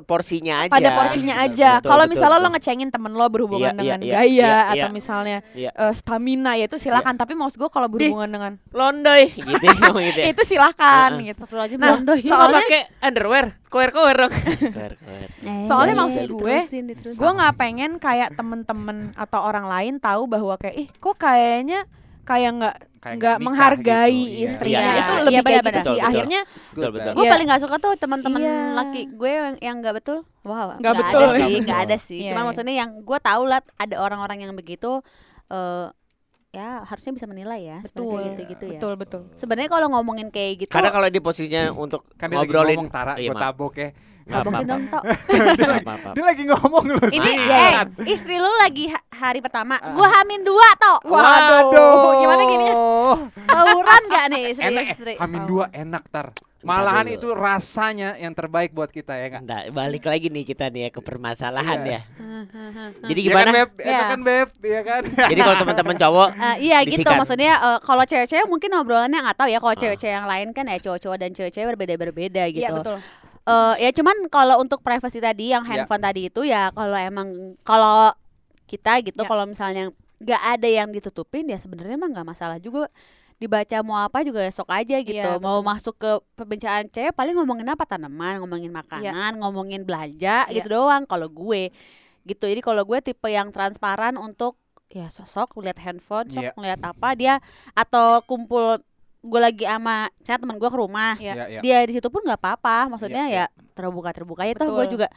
[0.00, 0.72] porsinya aja.
[0.72, 1.70] Pada porsinya aja.
[1.80, 2.52] Kalau betul, misalnya lo betul.
[2.56, 4.92] ngecengin temen lo berhubungan Iya, dengan iya, gaya iya, atau iya.
[4.92, 5.70] misalnya Iya.
[5.72, 7.16] eh, stamina ya itu silakan.
[7.16, 9.64] Tapi maksud gue kalau berhubungan dengan Londoy gitu
[10.04, 10.24] gitu ya.
[10.36, 11.32] itu silakan Heeh.
[11.32, 11.42] gitu.
[11.80, 12.12] Nah, Londo.
[12.14, 14.32] Soalnya soalnya- pakai underwear, kower-kower dong.
[14.76, 15.28] Kower-kower.
[15.40, 17.18] Eh, soalnya iya, maksud iya, gue, diterusin, diterusin.
[17.18, 21.88] gue nggak pengen kayak temen-temen atau orang lain tahu bahwa kayak ih kok kayaknya
[22.22, 24.46] kayak nggak Kayak nggak menghargai gitu, iya.
[24.46, 25.74] istrinya Iya, itu iya, lebih kayak benar-benar.
[25.74, 26.40] gitu sih Betul, akhirnya.
[27.10, 27.32] Gue Iya.
[27.34, 28.58] paling gak suka tuh teman-teman Iya.
[28.78, 30.18] laki gue yang yang nggak betul.
[30.46, 31.26] Wow, Nggak ada betul.
[31.34, 32.18] sih, Nggak nggak ada sih.
[32.22, 32.46] Iya, Cuma iya.
[32.46, 35.02] maksudnya yang gue tahu lah ada orang-orang yang begitu
[35.50, 35.86] eh
[36.52, 38.76] ya harusnya bisa menilai ya betul gitu gitu ya.
[38.76, 42.44] betul betul Sebenarnya kalau ngomongin kayak gitu Karena kalau di posisinya untuk Kan dia lagi
[42.44, 43.88] ngobrolin ngomong Tara, Iya, tabok ya.
[44.22, 44.62] Apa-apa.
[44.62, 45.02] dong tok.
[46.14, 47.36] Dia lagi ngomong Ini sih.
[47.42, 47.74] eh
[48.06, 49.90] istri lu lagi ha- hari pertama, Ah.
[49.90, 50.98] gue hamin dua toh.
[51.02, 52.74] Waduh, gimana gini ya?
[53.50, 55.14] Tawuran gak nih istri Enak, eh, istri?
[55.18, 56.30] Hamin dua enak tar.
[56.62, 57.16] Malahan dulu.
[57.16, 59.42] itu rasanya yang terbaik buat kita ya kan.
[59.42, 61.92] Nah, balik lagi nih kita nih ya ke permasalahan Iya.
[61.92, 62.00] ya.
[63.08, 63.50] Jadi Iya kan gimana?
[63.52, 63.86] beb, Ya.
[63.88, 65.02] enak kan beb, iya kan.
[65.30, 67.18] Jadi kalau teman-teman cowok Eh, iya gitu Bisikan.
[67.18, 70.78] maksudnya eh, kalau cewek-cewek mungkin obrolannya nggak tahu ya kalau cewek-cewek yang lain kan ya
[70.78, 72.62] cowok-cowok dan cewek-cewek berbeda-berbeda gitu.
[72.62, 72.98] iya betul
[73.42, 75.82] Eh, ya cuman kalau untuk privacy tadi yang Ya.
[75.82, 77.26] handphone tadi itu ya kalau emang
[77.60, 78.14] kalau
[78.64, 79.26] kita gitu Ya.
[79.26, 82.86] kalau misalnya nggak ada yang ditutupin ya sebenarnya emang nggak masalah juga
[83.42, 85.66] dibaca mau apa juga sok aja gitu Iya, mau betul.
[85.66, 90.54] masuk ke pembicaraan cewek paling ngomongin apa tanaman ngomongin makanan ngomongin belanja Iya.
[90.54, 91.74] gitu doang kalau gue
[92.22, 94.54] gitu jadi kalau gue tipe yang transparan untuk
[94.86, 96.52] ya sosok ngeliat handphone sok Iya.
[96.54, 97.34] ngeliat apa dia
[97.72, 98.78] atau kumpul
[99.22, 101.34] gue lagi sama saya teman gue ke rumah Iya.
[101.34, 101.60] Iya, iya.
[101.60, 105.10] dia di situ pun nggak apa-apa maksudnya Iya, ya terbuka terbuka ya toh gue juga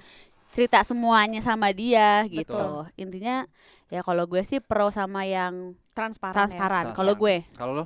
[0.50, 2.88] cerita semuanya sama dia gitu Betul.
[2.96, 3.44] intinya
[3.92, 6.38] ya kalau gue sih pro sama yang transparan, ya.
[6.42, 7.86] transparan kalau gue Kalau lo,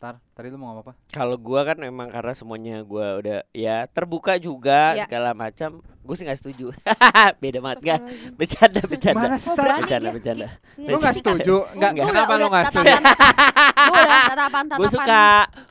[0.00, 0.92] tar, tadi lu mau ngomong apa?
[1.06, 5.04] kalau gua kan memang karena semuanya gua udah ya terbuka juga Ya.
[5.04, 5.84] segala macam.
[6.00, 6.72] Gue sih nggak setuju.
[7.44, 8.00] Beda banget kan?
[8.32, 9.20] Bercanda, bercanda.
[9.20, 9.78] Mana sih tar?
[9.78, 10.48] Bercanda, bercanda.
[10.74, 11.56] Lu nggak setuju?
[11.70, 12.06] Enggak, Enggak.
[12.08, 12.92] kenapa lu nggak setuju?
[12.96, 15.24] gue udah tatapan tatapan Gue suka,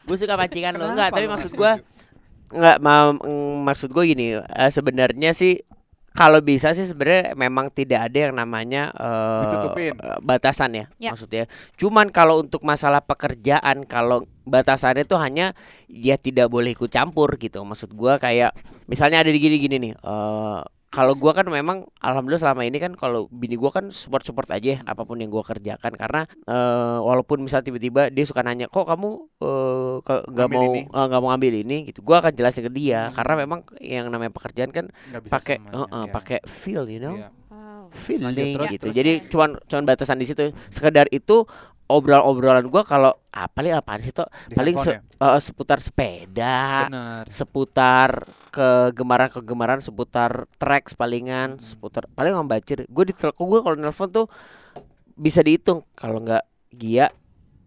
[0.05, 0.85] gue suka pancingan lo.
[0.87, 1.97] Enggak, tapi lu maksud gua setuju?
[2.49, 5.57] Nggak, ma- mm, maksud gue gini, eh, sebenarnya sih
[6.19, 9.95] kalau bisa sih sebenarnya memang tidak ada yang namanya eh, Ditutupin.
[9.95, 11.15] eh, batasan ya, Ya.
[11.15, 11.47] maksudnya.
[11.79, 15.55] Cuman kalau untuk masalah pekerjaan, kalau batasannya itu hanya
[15.87, 17.63] dia tidak boleh ikut campur gitu.
[17.63, 18.51] Maksud gua kayak
[18.85, 19.93] misalnya ada di gini-gini nih.
[19.95, 24.49] eh, kalau gua kan memang alhamdulillah selama ini kan kalau bini gua kan support support
[24.49, 28.65] aja ya, apa pun yang gua kerjakan karena eh, walaupun misal tiba-tiba dia suka nanya
[28.65, 32.19] kok kamu eh, ke- nggak Ngambil mau ini?" eh, nggak mau ngambil ini gitu gua
[32.19, 34.85] akan jelasin ke dia karena memang yang namanya pekerjaan kan
[35.23, 36.09] pakai eh, eh, iya.
[36.09, 37.29] pakai feel you know Iya.
[37.49, 37.89] Wow.
[37.89, 38.93] feeling gitu terus.
[38.93, 41.49] jadi cuman cuman batasan di situ sekedar itu
[41.89, 47.23] obrolan-obrolan gua kalau apa nih apaan sih toh Di paling se- eh, seputar sepeda Bener.
[47.27, 48.09] seputar
[48.49, 54.25] kegemaran-kegemaran seputar tracks palingan seputar paling membacir gue di telepon gue kalau nelpon tuh
[55.11, 57.09] bisa dihitung kalau nggak Gia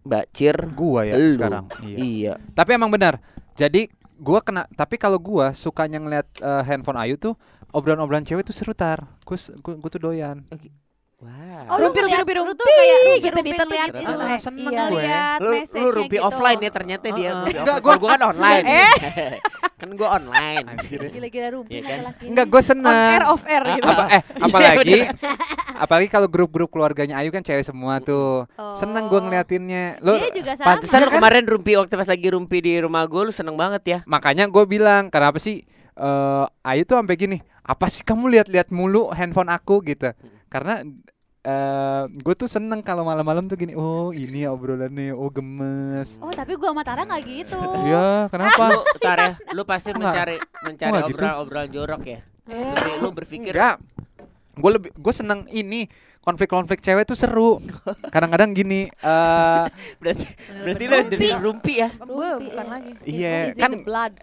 [0.01, 1.31] Bacir Gua ya Elu.
[1.33, 1.65] sekarang.
[1.79, 1.97] Iya.
[1.97, 3.23] iya Tapi emang benar.
[3.53, 8.51] Jadi gua kena tapi kalau gua sukanya ngeliat eh, handphone Ayu tuh obrolan-obrolan cewek tuh
[8.51, 9.07] seru tar.
[9.21, 10.43] Gua, s- gua, gua tuh doyan.
[11.23, 13.87] Wow Oh, Rumpi, rumpi, rumpi, lu rumpi, tuh kayak gitu, rumpi, Dita rumpi tuh ngeliat
[13.87, 14.01] gitu.
[14.03, 15.03] itu, Ah, seneng iya, gue.
[15.39, 16.27] lu lu rumpi gitu.
[16.27, 17.31] offline ya ternyata dia Heeh.
[17.33, 17.97] rumpi Enggak, offline.
[17.97, 18.95] gua- kan online Eh.
[19.79, 21.99] kan gua online Gila-gila rumpi Iya kan?
[22.21, 22.99] Enggak, gua On seneng.
[23.09, 23.87] air, off air gitu.
[23.89, 24.95] Apa, eh, apalagi
[25.73, 28.43] apalagi kalau grup-grup keluarganya Ayu kan cewek semua tuh.
[28.75, 29.23] Seneng gua Oh.
[29.23, 29.83] ngeliatinnya.
[29.99, 30.67] Lu Dia juga sama.
[30.69, 31.13] pantesan Iya kan?
[31.15, 34.63] kemarin rumpi waktu pas lagi rumpi di rumah gue lu seneng banget ya makanya gue
[34.65, 39.79] bilang kenapa sih eh Ayu tuh sampai gini apa sih kamu lihat-lihat mulu handphone aku
[39.81, 40.11] gitu
[40.47, 40.83] karena
[41.43, 46.15] eh gue tuh seneng kalau malam-malam tuh gini oh ini ya obrolannya oh gemes.
[46.23, 47.59] Oh, tapi gua sama Tara nggak gitu.
[47.83, 48.63] Iya kenapa?
[48.71, 51.19] Lu ntar ya lu pasti mencari mencari gitu.
[51.19, 52.19] obrolan-obrolan jorok ya.
[52.47, 53.75] Lu- lu berpikir enggak
[54.53, 55.89] gue lebih gue seneng ini
[56.19, 57.59] konflik-konflik cewek tuh seru
[58.07, 59.65] kadang-kadang gini eh
[59.99, 62.91] berarti berarti lu dari rumpi ya Gue bukan lagi.
[63.03, 63.71] iya in kan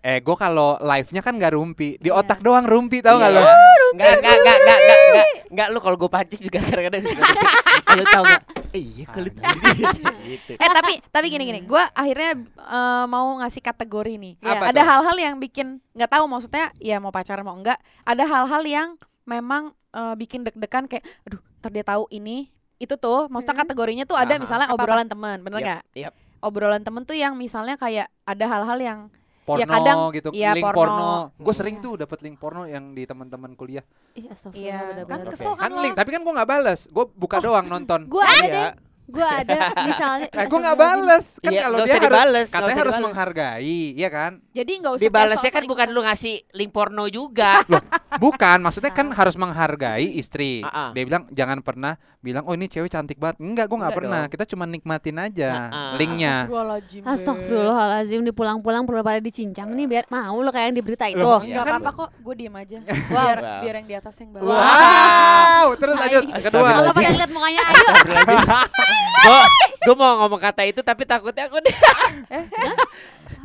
[0.00, 2.16] eh gue kalau live-nya kan nggak rumpi di Iya.
[2.16, 3.36] otak doang rumpi tau nggak Iya.
[3.36, 3.44] lo
[3.90, 7.42] Enggak, enggak, enggak, enggak, enggak, enggak, enggak, lu kalau gue pancing juga kadang-kadang suka gitu.
[7.98, 8.42] Lu tahu enggak?
[8.70, 9.30] Iya, kalau
[10.30, 10.52] gitu.
[10.54, 12.30] Eh tapi tapi gini gini, gue akhirnya
[12.70, 14.34] eh, mau ngasih kategori nih.
[14.38, 17.82] Apa ada hal-hal yang bikin nggak tahu maksudnya ya mau pacaran mau enggak.
[18.06, 18.88] Ada hal-hal yang
[19.26, 23.26] memang eh, bikin deg-degan kayak, aduh, ntar dia tahu ini itu tuh.
[23.26, 23.62] Maksudnya Hmm.
[23.66, 24.40] kategorinya tuh ada Aha.
[24.40, 25.82] misalnya obrolan teman, bener nggak?
[25.94, 26.14] yap.
[26.40, 29.00] Obrolan temen tuh yang misalnya kayak ada hal-hal yang
[29.42, 30.78] porno Ya, kadang- gitu iya, link porno.
[30.78, 31.82] porno, gue sering Iya.
[31.82, 33.82] tuh dapat link porno yang di teman-teman kuliah
[34.14, 37.36] Ih, astagfirullah, Iya, kan kesel kan kan link tapi kan gue nggak balas gue buka
[37.40, 38.66] doang nonton Gua ada Iya.
[39.10, 40.28] Gua ada misalnya.
[40.30, 43.04] Nah, gue nggak balas kan Iya, kalau nggak dia harus dibales, katanya harus dibales.
[43.06, 47.62] menghargai ya kan jadi nggak usah Dibalasnya kan bukan lu ngasih link porno juga.
[48.24, 50.90] bukan maksudnya kan harus menghargai istri Ah, ah.
[50.90, 54.20] dia bilang jangan pernah bilang oh ini cewek cantik banget enggak gue nggak Enggak pernah
[54.20, 54.30] dong.
[54.30, 55.92] kita cuma nikmatin aja Ah, ah.
[55.94, 57.02] linknya Astagfirullahaladzim.
[57.02, 61.18] Astagfirullahalazim dipulang-pulang perlu pada dicincang nih biar mau lo kayak yang di berita itu.
[61.18, 62.78] Loh, Enggak Kan- apa-apa kok, gue diem aja.
[62.80, 62.98] Wow.
[63.10, 63.60] Biar, Wow.
[63.60, 64.46] biar yang di atas yang bawah.
[64.50, 67.86] wow terus lanjut kedua Kalau pada lihat mukanya ayo.
[69.20, 69.40] Gue
[69.80, 71.76] gue mau ngomong kata itu tapi takutnya aku deh.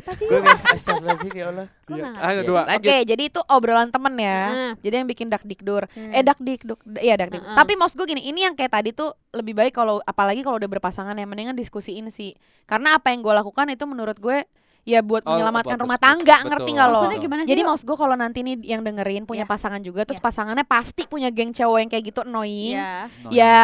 [0.02, 0.26] Apa sih?
[0.26, 1.66] Gue kayak astagfirullahaladzim ya Allah.
[1.90, 2.06] Iya.
[2.16, 2.60] ayo Ya, dua.
[2.66, 4.40] Oke, jadi itu obrolan temen ya.
[4.50, 4.72] Heeh.
[4.82, 5.86] Jadi yang bikin dak dikdur.
[5.92, 6.14] Hmm.
[6.14, 7.42] Eh dak dikduk, iya dak dik.
[7.42, 7.56] Heeh.
[7.56, 10.70] Tapi maksud gue gini, ini yang kayak tadi tuh lebih baik kalau apalagi kalau udah
[10.70, 12.34] berpasangan ya mendingan diskusiin sih.
[12.64, 14.46] Karena apa yang gue lakukan itu menurut gue
[14.86, 16.48] ya buat Oh, menyelamatkan rumah tangga, betul.
[16.54, 16.94] ngerti nggak lo?
[17.02, 17.50] Maksudnya gimana sih?
[17.50, 19.50] Jadi maksud gue kalau nanti nih yang dengerin punya Iya.
[19.50, 20.26] pasangan juga, terus Iya.
[20.30, 22.78] pasangannya pasti punya geng cowok yang kayak gitu annoying.
[22.78, 23.10] Iya.
[23.34, 23.54] Ya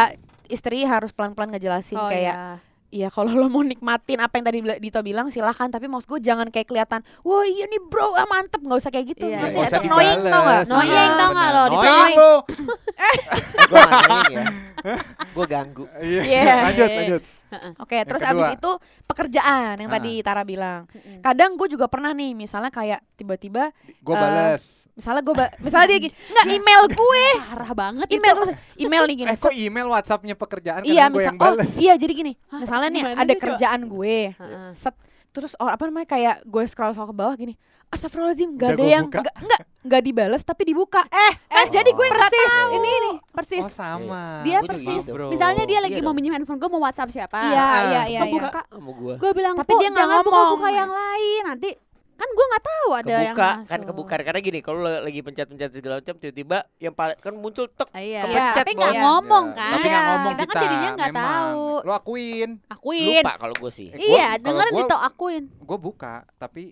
[0.47, 2.57] istri harus pelan-pelan ngejelasin Oh, kayak iya.
[2.93, 6.45] Iya kalau lo mau nikmatin apa yang tadi Dito bilang silahkan Tapi maksud gue jangan
[6.53, 9.37] kayak kelihatan Wah iya nih bro ah, mantep Gak usah kayak gitu Iya, iya.
[9.39, 9.49] nggak?
[9.49, 10.61] Nggak Itu usah annoying tau gak.
[10.61, 11.49] Annoying Iya, tau benar.
[11.49, 12.33] lo, Annoying lo.
[13.73, 13.81] Gue
[14.29, 14.45] ya.
[15.35, 15.83] Gue ganggu.
[15.97, 16.21] Iya.
[16.21, 16.55] Iya.
[16.63, 16.97] lanjut Iya.
[17.01, 17.21] lanjut
[17.77, 18.33] Oke terus kedua.
[18.33, 18.71] abis itu
[19.03, 19.95] Pekerjaan yang Ah.
[19.95, 20.87] tadi Tara bilang.
[21.19, 25.99] Kadang gue juga pernah nih Misalnya kayak tiba-tiba gue Eh, balas Misalnya gue Misalnya dia
[26.01, 28.53] gini Nggak email gue Parah banget Email itu.
[28.79, 31.93] Email nih gini eh kok email WhatsAppnya pekerjaan Iya gue misal yang Oh balas iya
[31.93, 34.71] jadi gini Misalnya nih ada kerjaan gue Heeh.
[34.73, 34.95] set
[35.29, 37.57] terus oh, apa namanya kayak gue scroll scroll ke bawah gini
[37.93, 39.19] Astagfirullahaladzim Udah gak ada yang buka.
[39.21, 39.35] nggak
[39.83, 43.69] nggak dibales tapi dibuka eh kan jadi gue nggak persis tahu ini nih persis oh
[43.69, 45.11] sama dia persis gitu.
[45.11, 45.27] Bro.
[45.27, 48.27] misalnya dia lagi Iya mau minjem handphone gue mau WhatsApp siapa iya iya iya Gua
[48.29, 48.61] iya buka.
[48.65, 49.13] Sama gue.
[49.17, 51.69] gue bilang Tapi "Po, dia nggak jangan ngomong." buka-buka yang lain nanti
[52.13, 55.71] kan gue nggak tahu ada yang Kebuka masuk kan kebuka karena gini kalau lagi pencet-pencet
[55.73, 58.21] segala macam tiba-tiba yang paling kan muncul tek Ah, iya.
[58.23, 59.57] kepencet, tapi nggak ngomong Iya.
[59.57, 63.55] kan tapi nggak ngomong kita kita, kan jadinya nggak tahu lo akuin akuin lupa kalau
[63.57, 63.87] gue sih.
[63.89, 66.63] Eh, gua- iya dengerin Dito akuin gue buka tapi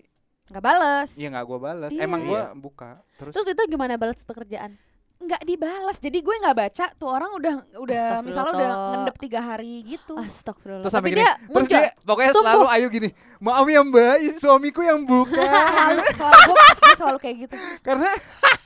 [0.52, 1.10] nggak bales.
[1.16, 2.04] Ya nggak gue balas Iya.
[2.04, 2.52] emang gue Iya.
[2.52, 4.76] buka terus, terus itu gimana balas pekerjaan?
[5.16, 9.86] Nggak dibalas jadi gue nggak baca tuh orang udah udah misalnya udah ngendep tiga hari
[9.86, 10.18] gitu.
[10.18, 10.82] Astagfirullah.
[10.82, 12.50] Terus tapi sampai gini dia terus dia pokoknya tumbuh.
[12.50, 15.38] selalu ayo gini maaf ya mbak suamiku yang buka.
[15.70, 17.56] Selalu selalu gue, gue selalu kayak gitu.
[17.80, 18.10] Karena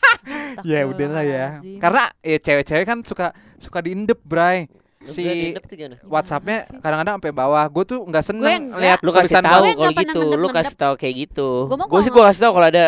[0.71, 1.47] ya udahlah ya.
[1.77, 4.65] Karena ya cewek-cewek kan suka suka diindep bray
[5.07, 5.55] si?
[6.05, 10.21] WhatsAppnya kadang-kadang sampai bawah gue tuh nggak seneng lihat Lu kasih tahu Gue kalau gitu,
[10.37, 11.49] lu kasih tahu kayak gitu.
[11.71, 12.85] Gue sih gue kasih tahu kalau ada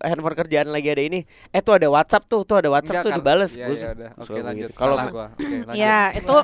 [0.00, 3.12] handphone kerjaan lagi ada ini, eh tuh ada WhatsApp tuh, tuh ada WhatsApp Enggak, tuh
[3.18, 3.50] dibales.
[3.52, 4.10] Iya, Gua iya, udah.
[4.16, 4.68] Oke lanjut.
[4.68, 4.72] gitu.
[4.76, 5.26] Kalau Salah gua.
[5.32, 5.76] Oke, lanjut.
[5.78, 6.34] ya itu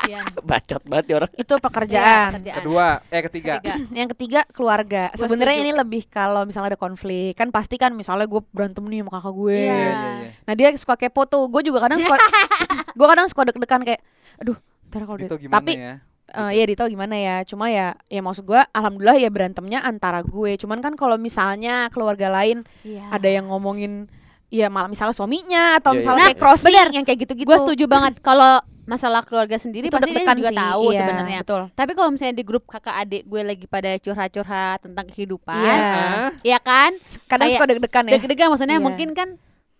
[0.48, 1.30] bacot banget ya orang.
[1.36, 2.56] itu pekerjaan Kerjaan.
[2.62, 3.52] Kedua, eh ketiga.
[3.90, 8.40] Yang ketiga keluarga sebenarnya ini lebih kalau misalnya ada konflik kan pasti kan misalnya gue
[8.52, 9.64] berantem nih sama kakak gue Iya.
[9.66, 10.30] Iya, iya, iya.
[10.44, 12.16] nah dia suka kepo tuh gue juga kadang suka
[12.98, 14.00] gue kadang suka deg-degan kayak
[14.36, 15.94] aduh ntar kalau dia Itu gimana tapi ya?
[16.28, 20.56] eh, ya Dito gimana ya cuma ya ya maksud gue alhamdulillah ya berantemnya antara gue
[20.56, 23.02] cuman kan kalau misalnya keluarga lain Iya.
[23.10, 24.06] ada yang ngomongin
[24.46, 26.28] ya malah misalnya suaminya atau Iya, misalnya iya.
[26.30, 26.88] kayak crossing bener.
[26.92, 30.54] yang kayak gitu-gitu Gue setuju banget kalau masalah keluarga sendiri itu pasti dia juga sih
[30.56, 31.38] tahu iya, sebenarnya.
[31.42, 36.30] betul Tapi kalau misalnya di grup kakak adik gue lagi pada curhat-curhat tentang kehidupan, Iya.
[36.46, 36.94] ya kan?
[37.26, 38.86] kadang Kayak suka deg-degan ya Deg-degan maksudnya Iya.
[38.86, 39.28] mungkin kan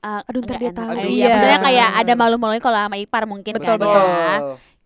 [0.02, 0.90] uh, Aduh, ntar dia tahu.
[0.92, 1.26] Iya, Iya.
[1.30, 4.02] maksudnya kayak ada malu-maluin kalau sama ipar mungkin Betul, kan, betul.
[4.02, 4.34] ya.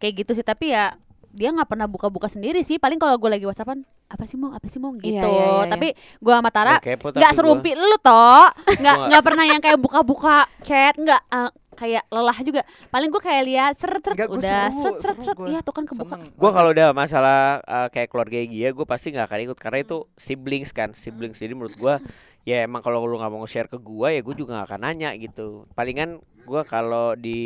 [0.01, 0.97] Kayak gitu sih, tapi ya
[1.31, 2.81] dia nggak pernah buka-buka sendiri sih.
[2.81, 5.15] Paling kalau gue lagi WhatsAppan, apa sih mau, apa sih mau gitu.
[5.15, 5.67] Iya, iya, iya, iya.
[5.71, 7.31] Tapi gue sama Tara nggak gua.
[7.31, 8.47] serumpi lu toh,
[8.81, 12.61] nggak Gua- nggak pernah yang kayak buka-buka chat, nggak uh, kayak lelah juga.
[12.91, 15.47] Paling gue kayak lihat seret seret gua udah seru, seret seret seret, gua.
[15.49, 16.15] iya tuh kan kebuka.
[16.19, 19.99] Gue kalau udah masalah uh, kayak keluarga dia, gue pasti nggak akan ikut karena itu
[20.19, 21.39] siblings kan, siblings.
[21.39, 21.95] Jadi menurut gue
[22.45, 25.11] ya emang kalau lu nggak mau share ke gue ya gue juga gak akan nanya
[25.17, 25.69] gitu.
[25.77, 27.41] Palingan gue kalau di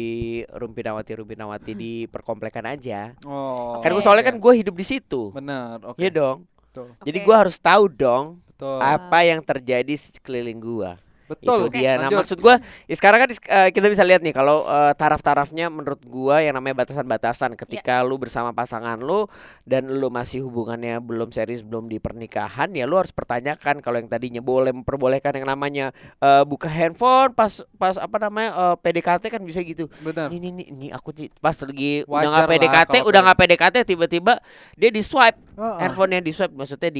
[0.48, 3.12] Rumpinawati Rumpinawati di perkomplekan aja.
[3.26, 3.82] Oh.
[3.82, 4.02] Kan Oke.
[4.02, 5.34] soalnya kan gue hidup di situ.
[5.34, 5.82] benar.
[5.82, 5.98] Oke.
[6.02, 6.38] Iya dong.
[6.70, 6.88] Betul.
[7.02, 7.26] Jadi Oke.
[7.26, 8.78] gue harus tahu dong Betul.
[8.80, 10.90] apa yang terjadi di sekeliling gue.
[11.24, 11.68] Betul.
[11.68, 11.96] Itu dia.
[11.96, 12.18] Nah, Lanjut.
[12.20, 16.44] maksud gua ya sekarang kan eh, kita bisa lihat nih kalau eh, taraf-tarafnya menurut gua
[16.44, 19.24] yang namanya batasan-batasan ketika lu bersama pasangan lu
[19.64, 24.08] dan lu masih hubungannya belum serius, belum di pernikahan ya lu harus pertanyakan kalau yang
[24.12, 29.40] tadinya boleh memperbolehkan yang namanya eh, buka handphone pas pas apa namanya eh, PDKT kan
[29.40, 29.88] bisa gitu.
[30.04, 30.28] Benar.
[30.28, 34.34] Ini ini ini aku pas lagi udah Wajar nggak lah PDKT, udah nggak PDKT tiba-tiba
[34.76, 35.78] dia di swipe Heeh.
[35.80, 36.90] handphonenya di swipe maksudnya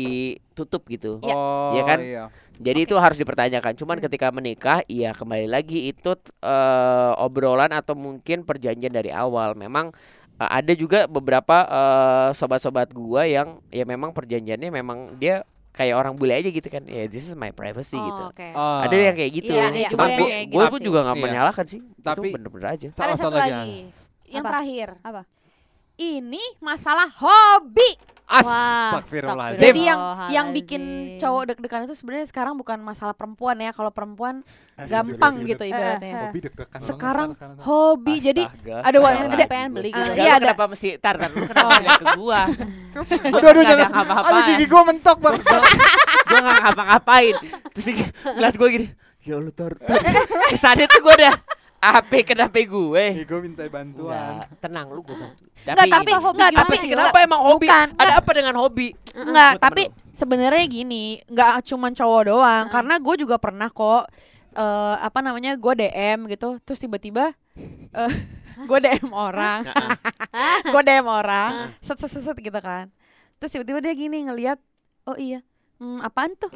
[0.55, 1.19] ditutup gitu.
[1.21, 1.35] Ya.
[1.35, 1.99] Oh, Iya kan?
[1.99, 2.25] Iya.
[2.55, 3.75] Jadi itu harus dipertanyakan.
[3.75, 9.59] Cuman ketika menikah, iya kembali lagi itu eh, obrolan atau mungkin perjanjian dari awal.
[9.59, 9.91] Memang
[10.39, 15.43] eh, ada juga beberapa eh, sobat-sobat gua yang ya memang perjanjiannya memang dia
[15.75, 16.87] kayak orang bule aja gitu kan.
[16.87, 18.23] Ya this is my privacy Oh, gitu.
[18.31, 18.47] oke.
[18.55, 18.87] Ah.
[18.87, 19.51] Ada yang kayak gitu.
[19.51, 21.25] Iya, ada Cuman gua, yang kayak gua gitu pun juga nggak Iya.
[21.27, 21.81] menyalahkan sih.
[21.99, 22.89] Tapi- itu bener-bener aja.
[22.95, 23.51] Salah Ada satu lagi.
[23.51, 23.79] lagi.
[24.31, 24.51] Yang Apa?
[24.55, 24.89] terakhir.
[25.03, 25.23] Apa?
[25.95, 27.91] Ini masalah hobi.
[28.25, 29.61] Astagfirullahaladzim.
[29.61, 30.83] Jadi yang yang bikin
[31.21, 33.71] cowok deg-degan itu sebenarnya sekarang bukan masalah perempuan ya.
[33.71, 34.41] Kalau perempuan
[34.81, 36.27] gampang gitu ibaratnya.
[36.27, 37.57] Hobi deg-degan Sekarang sekarang.
[37.61, 38.43] hobi jadi
[38.81, 40.11] ada ada pengen beli Ah, gitu.
[40.11, 40.45] Enggak, iya, lu ada.
[40.49, 42.41] kenapa mesti tar tar lu kenapa bilang ke gua?
[42.49, 43.05] Gua
[43.39, 43.91] Aduh, aduh, jangan.
[43.93, 44.33] ngapa-ngapain.
[44.33, 45.35] Aduh, gigi gua mentok, Bang.
[46.25, 47.35] gue gak ngapa-ngapain
[47.71, 47.87] terus
[48.25, 48.87] ngeliat gue gini
[49.21, 49.73] ya Allah tar,
[50.51, 51.35] kesannya tuh gue udah
[51.93, 53.05] HP kenapa gue.
[53.29, 54.41] Gue minta bantuan.
[54.41, 55.43] Enggak, tenang lu gue bantu.
[55.65, 56.89] Enggak, tapi gini, enggak, gimana tapi sih?
[56.93, 57.67] kenapa emang hobi?
[57.69, 58.89] Bukan, ada apa dengan hobi?
[59.17, 64.07] Enggak, tapi sebenarnya gini, enggak cuman cowok doang, karena gue juga pernah kok
[64.55, 67.35] eh apa namanya gue DM gitu, terus tiba-tiba
[67.91, 68.15] eh
[68.71, 69.67] gue DM orang,
[70.73, 72.87] gue DM orang, set set set set gitu kan,
[73.43, 74.63] terus tiba-tiba dia gini ngelihat,
[75.11, 75.43] oh iya,
[75.83, 76.55] hmm, apaan tuh?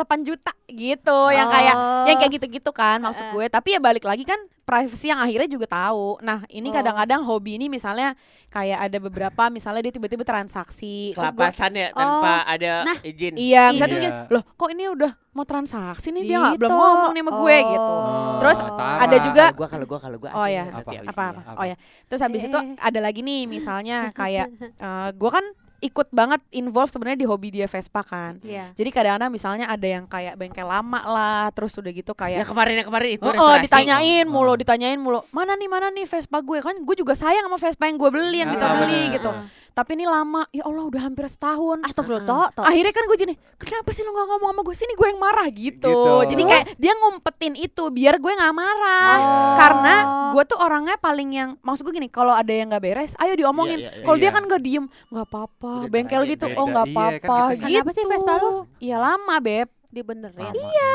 [0.00, 2.04] 8 juta gitu yang kayak Oh.
[2.04, 5.66] yang kayak gitu-gitu kan maksud gue tapi ya balik lagi kan privacy yang akhirnya juga
[5.66, 6.72] tahu nah ini Oh.
[6.72, 8.14] kadang-kadang hobi ini misalnya
[8.48, 13.92] kayak ada beberapa misalnya dia tiba-tiba transaksi kelapasan ya tanpa ada Nah, izin Iya, misalnya
[13.92, 14.02] Iya.
[14.02, 16.80] gini, loh kok ini udah mau transaksi nih dia nggak belum Gitu.
[16.80, 17.66] ngomong nih sama gue Oh.
[17.68, 17.94] gitu.
[17.94, 18.98] Oh, Terus Tara.
[19.00, 20.78] ada juga kalau gue kalau gue kalau gue Oh ya, Apa?
[20.80, 21.26] apa apa apa.
[21.44, 21.52] Apa?
[21.56, 21.76] Oh ya.
[22.06, 22.74] Terus habis itu Eh.
[22.80, 25.44] ada lagi nih misalnya kayak eh, gue kan
[25.80, 28.36] ikut banget involve sebenarnya di hobi dia Vespa kan.
[28.40, 28.70] Iya.
[28.72, 32.74] Jadi kadang-kadang misalnya ada yang kayak bengkel lama lah, terus udah gitu ya kayak kemarin
[32.78, 34.56] yang kemarin itu Oh, oh, ditanyain mulu, Oh.
[34.56, 35.24] ditanyain mulu.
[35.30, 36.60] Mana nih, mana nih Vespa gue?
[36.60, 39.14] Kan gue juga sayang sama Vespa yang gue beli, yang Ah, kita beli bener.
[39.16, 39.30] gitu.
[39.70, 40.42] Tapi ini lama.
[40.50, 41.82] Ya Allah, udah hampir setahun.
[41.82, 42.64] Astagfirullah, toh, toh.
[42.64, 45.48] akhirnya kan gue gini kenapa sih lu nggak ngomong sama gue sini gue yang marah
[45.48, 46.14] gitu, Gitu.
[46.26, 49.54] jadi kayak dia ngumpetin itu biar gue nggak marah Oh.
[49.54, 49.94] karena
[50.30, 53.78] gue tuh orangnya paling yang maksud gue gini kalau ada yang nggak beres ayo diomongin
[53.78, 54.02] Iya, iya, iya.
[54.02, 54.32] kalau dia Iya.
[54.32, 56.56] kan nggak diem nggak apa-apa bengkel gitu beda.
[56.56, 57.50] oh nggak Iya, kan apa-apa gitu kan.
[57.50, 58.50] gitu Kenapa sih Vespa lu?
[58.78, 60.52] iya lama beb Dibenerin.
[60.52, 60.94] Iya.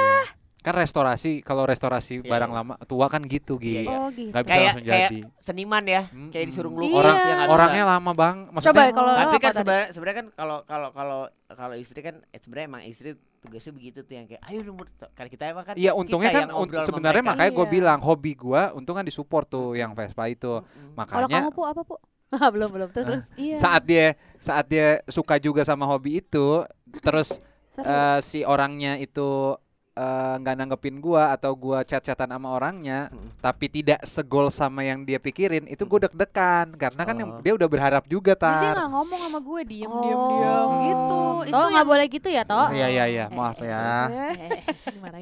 [0.65, 2.57] Kan restorasi, kalau restorasi Iya, barang iya.
[2.57, 3.69] lama tua kan gitu, Gi.
[3.69, 3.95] Iya, iya.
[3.95, 4.33] Oh gitu.
[4.33, 5.19] Nggak bisa kayak langsung kayak jadi.
[5.37, 6.29] seniman ya Mm-mm.
[6.33, 7.53] kayak disuruh ngelukis Orang yang nggak bisa.
[7.53, 8.35] orangnya lama bang.
[8.49, 12.15] Maksudnya, coba kalau lo tapi kan sebenarnya sebenarnya kan kalau kalau kalau kalau istri kan
[12.25, 15.75] eh, sebenarnya emang istri tugasnya begitu tuh yang kayak ayo lumur karena kita emang kan
[15.77, 17.31] Iya untungnya kita kan yang un- sebenarnya mereka.
[17.31, 17.73] makanya gue Iya.
[17.77, 20.49] bilang hobi gue untung kan disupport tuh yang Vespa itu.
[20.49, 20.97] Mm-mm.
[20.99, 21.95] Kalau Makanya kamu pu apa pu?
[22.35, 23.37] Ah, belum belum terus terus.
[23.37, 26.65] iya saat dia saat dia suka juga sama hobi itu,
[26.99, 27.37] terus
[27.77, 29.55] eh, si orangnya itu
[29.95, 33.31] eh, nggak nanggepin gua atau gua chat-chatan sama orangnya Hmm.
[33.39, 37.39] tapi tidak segol sama yang dia pikirin itu gue deg-degan karena kan yang Oh.
[37.39, 40.01] dia udah berharap juga Jadi dia tar nggak ngomong sama gue diem Oh.
[40.01, 42.67] diem diem gitu itu Oh nggak boleh gitu ya toh?
[42.69, 44.35] iya iya iya maaf ya Eh,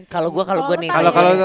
[0.08, 1.38] Kalau gua kalau gua nih Kalau- kalau-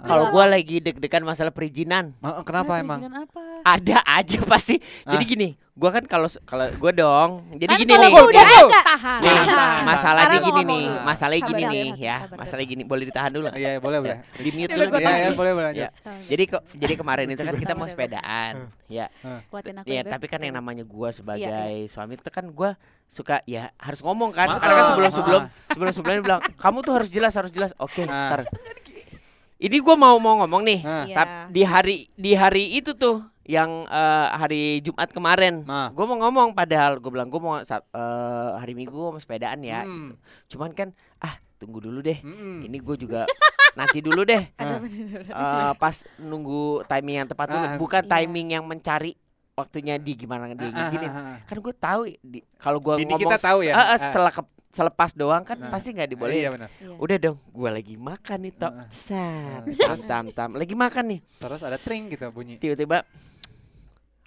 [0.00, 4.76] kalau gua gua lagi deg-degan masalah perizinan kenapa emang perizinan apa ada aja pasti.
[5.04, 5.12] Ah.
[5.12, 7.30] Jadi gini, gua kan kalau kalau gua dong.
[7.52, 8.10] Jadi Kan gini nih.
[8.14, 8.62] udah nih.
[8.62, 8.80] ada.
[8.84, 9.18] Tahan.
[9.20, 9.82] Nih, tahan.
[9.82, 12.16] masalahnya gini nih, masalahnya gini nih ya.
[12.22, 12.36] sabar.
[12.38, 13.46] Masalah gini, boleh ditahan dulu.
[13.50, 14.16] Iya, boleh, boleh.
[14.34, 14.96] Di mute Udah dulu.
[14.96, 15.82] Iya, iya, boleh, boleh lanjut.
[15.82, 15.90] Ya.
[16.24, 18.52] Jadi kok jadi kemarin itu kan kita mau sepedaan.
[18.86, 19.06] Ya.
[19.50, 20.14] Kuatin aku Ya, Beb.
[20.14, 24.30] tapi kan yang namanya gua sebagai Iya, suami itu kan gua suka ya harus ngomong
[24.30, 24.46] kan.
[24.54, 27.74] Karena kan sebelum sebelum sebelum sebelumnya bilang kamu tuh harus jelas harus jelas.
[27.76, 28.46] Oke, ntar.
[29.56, 30.80] Ini gua mau mau ngomong nih.
[31.10, 31.50] Iya.
[31.50, 35.88] Di hari di hari itu tuh yang eh, hari Jumat kemarin, Ah.
[35.88, 37.78] gue mau ngomong padahal gue bilang gue mau eh,
[38.54, 39.82] hari Minggu gua mau sepedaan ya.
[39.82, 40.12] Hmm.
[40.12, 40.14] gitu.
[40.56, 42.18] Cuman kan ah tunggu dulu deh.
[42.18, 42.64] Mm-mm.
[42.64, 43.28] Ini gue juga
[43.78, 44.42] nanti dulu deh.
[44.58, 44.80] Ah.
[45.70, 48.10] Eh, pas nunggu timing yang tepat dulu, Ah, bukan iya.
[48.10, 49.12] timing yang mencari
[49.54, 51.06] waktunya di gimana dia Ah, ah, ngizinin.
[51.06, 51.38] ah, ah.
[51.44, 53.72] Kan gue tahu di, kalau gue ngomong kita tahu ya?
[53.72, 54.10] eh, eh, Ah.
[54.10, 55.70] selekep- selepas doang kan Ah.
[55.70, 56.50] pasti nggak Iya dibolehin.
[56.50, 56.70] benar.
[56.74, 56.98] Iya.
[56.98, 58.72] Udah dong, gue lagi makan nih tok.
[58.90, 60.50] Sat, tam tam tam.
[60.54, 61.20] Lagi makan nih.
[61.38, 62.58] Terus ada tring gitu bunyi.
[62.58, 63.06] tiba-tiba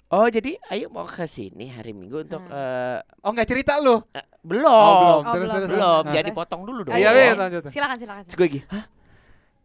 [0.08, 4.00] Oh jadi ayo mau ke sini hari Minggu untuk eh, Oh, nggak cerita lu.
[4.08, 5.56] eh, belum Oh, Oh, Terus belum.
[5.58, 5.68] terus.
[5.70, 6.14] belum Ah.
[6.14, 6.96] jadi potong dulu dong.
[6.96, 7.68] Iya, iya, lanjut.
[7.68, 8.22] Silakan, silakan.
[8.24, 8.84] Terus gue lagi, hah?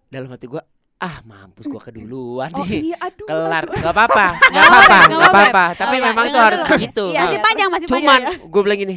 [0.06, 0.60] Dalam hati gue,
[1.00, 2.92] ah mampus gue keduluan Oh nih.
[2.92, 3.24] iya, aduh.
[3.24, 5.66] Kelar, nggak apa-apa, nggak Nggak apa-apa, apa-apa, nggak apa-apa.
[5.74, 6.72] Tapi Iya, memang itu harus dulu.
[6.76, 7.04] begitu.
[7.08, 8.36] Iya, Masih panjang, masih Cuman panjang.
[8.44, 8.96] gue bilang gini,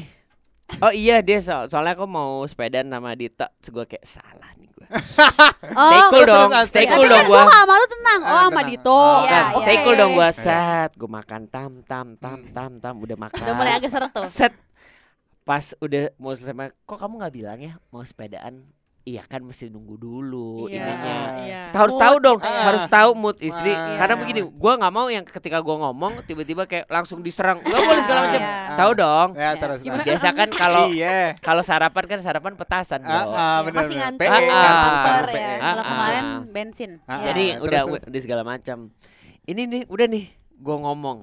[0.77, 3.47] oh iya dia so- soalnya aku mau sepedaan sama Dita.
[3.57, 4.67] Terus gue kayak salah nih.
[5.77, 7.37] Oh, Stay cool terus, dong, terus, stay cool Tapi dong kan gue.
[7.37, 8.21] gua sama lu tenang.
[8.21, 8.67] Oh, Ah, sama tenang.
[8.71, 8.91] Dito.
[8.91, 9.83] Oh, Iya, Kan, stay oke.
[9.83, 10.37] cool dong gue Iya.
[10.37, 13.43] set, gue makan tam tam tam tam tam, udah makan.
[13.43, 14.25] Udah mulai agak seret tuh.
[14.25, 14.53] set
[15.43, 18.67] pas udah mau selesai kok kamu nggak bilang ya mau sepedaan
[19.07, 21.61] iya kan mesti nunggu dulu Iya, ininya iya.
[21.69, 22.63] kita harus Mood tahu dong ya.
[22.65, 23.97] harus tahu mood istri Ah.
[23.97, 24.21] karena Iya.
[24.21, 28.21] begini gua nggak mau yang ketika gua ngomong tiba-tiba kayak langsung diserang nggak boleh segala
[28.25, 28.55] macam Iya.
[28.75, 29.79] tahu dong Ya, terus.
[29.81, 30.03] Gimana?
[30.03, 31.19] biasa kan kalau Iya.
[31.39, 33.75] kalau sarapan kan sarapan petasan Ah, dong ah, benar.
[33.79, 34.03] Masih benar.
[34.03, 34.91] nganter, PE, Ah, kan, ah.
[34.91, 35.23] bukan ya.
[35.25, 35.55] PE.
[35.57, 36.41] Kalau Ah, kemarin ah.
[36.45, 36.91] bensin.
[37.07, 38.79] Ah, jadi ah, udah terus, udah segala macam
[39.45, 40.25] ini nih udah nih
[40.59, 41.19] gua ngomong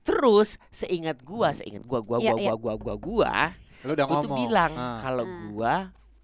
[0.00, 2.52] terus seingat gua seingat gua gua Iya, gua iya.
[2.52, 3.32] gua gua gua gua
[3.80, 4.24] Lu udah gua ngomong.
[4.26, 4.98] tuh bilang Ah.
[4.98, 5.38] kalau Ah.
[5.46, 5.74] gua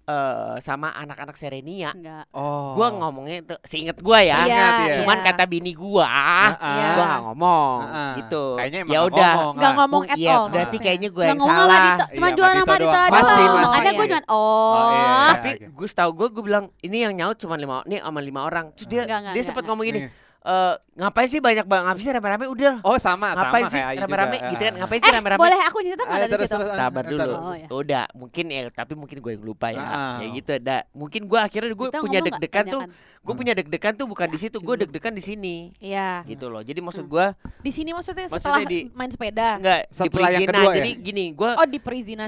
[0.07, 2.31] eh sama anak-anak Serenia Enggak.
[2.31, 2.73] Oh.
[2.73, 4.95] gua ngomongnya itu seinget gua ya Iya, Ingat ya.
[4.97, 5.25] cuman iya.
[5.27, 6.87] kata bini gua Ah, Iya.
[6.95, 8.13] gua gak ngomong ah.
[8.15, 9.75] gitu Kayaknya emang ya udah ngomong, Nggak ah.
[9.75, 10.47] ngomong at iya all.
[10.47, 12.55] berarti kayaknya gue Cuma yang ngomong sama salah cuma Iya, doang.
[12.79, 13.11] doang.
[13.11, 13.65] Pasti, pasti.
[13.67, 14.37] Makanya gue cuma oh.
[14.37, 15.11] Oh, iya.
[15.35, 18.65] tapi gue tahu gue gue bilang ini yang nyaut cuma lima nih sama lima orang
[18.71, 19.75] terus dia Enggak, enggak, dia enggak, sempat enggak.
[19.75, 19.99] ngomong gini
[20.47, 23.91] Eh ngapain sih banyak banget ngapain sih rame-rame udah Oh, sama, ngapain sama sih kayak
[23.91, 24.47] Ayu rame-rame juga.
[24.47, 24.79] gitu kan Ah.
[24.79, 26.55] ngapain sih rame-rame boleh aku Ah, nggak dari terus, situ?
[26.57, 27.33] terus, Sabar dulu.
[27.35, 27.67] Oh, iya.
[27.69, 29.83] Udah, mungkin ya, tapi mungkin gue yang lupa ya.
[29.83, 30.17] Ah.
[30.17, 30.81] Ya gitu, dah.
[30.91, 32.83] Mungkin gue akhirnya gue punya deg-degan tuh.
[33.19, 35.55] Gue punya deg-degan tuh bukan di situ, gue deg-degan di sini.
[35.77, 36.23] Iya.
[36.23, 36.63] Gitu loh.
[36.63, 37.25] Jadi maksud gue
[37.59, 39.59] Di sini maksudnya Maksudnya setelah di- main sepeda.
[39.59, 40.55] enggak di Setelah yang perizinan.
[40.55, 40.77] kedua ya?
[40.77, 42.25] Jadi gini, gue Oh, di perizinan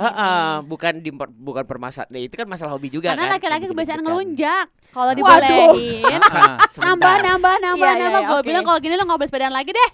[0.61, 2.11] bukan di bukan permasalahan.
[2.11, 3.39] Nah, itu kan masalah hobi juga Karena kan.
[3.39, 4.65] laki-laki kebiasaan ngelunjak.
[4.89, 6.57] Kalau dibolehin, Ah.
[6.59, 8.47] Nambah, nambah, nambah, Iya, iya, iya, Gue oke.
[8.47, 9.89] bilang kalau gini lo nggak boleh sepedaan lagi deh.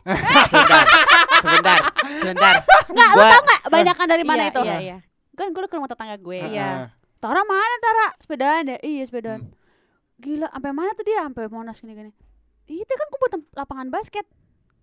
[0.46, 0.84] sebentar,
[1.38, 1.80] sebentar,
[2.16, 2.54] sebentar.
[2.88, 4.62] Nggak, lo tau nggak banyakan dari mana Iya, itu?
[4.62, 4.98] Iya, iya.
[5.34, 6.40] Kan gue ke rumah tetangga gue.
[6.42, 6.70] Iya.
[7.18, 8.08] Tara mana Tara?
[8.18, 8.78] Sepedaan ya?
[8.80, 9.42] Iya sepedaan.
[9.42, 9.54] Hmm.
[10.16, 11.20] Gila, sampai mana tuh dia?
[11.22, 12.12] Sampai Monas gini-gini.
[12.66, 14.26] Itu kan gue buat lapangan basket.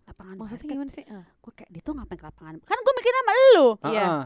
[0.05, 0.75] Lapangan Maksudnya basket.
[0.75, 1.05] gimana sih?
[1.09, 1.25] Ah.
[1.38, 2.55] Gue kayak dia tuh ngapain ke lapangan?
[2.61, 3.66] Kan gue mikirnya sama lu.
[3.79, 4.05] Ah, Iya.
[4.05, 4.23] ah,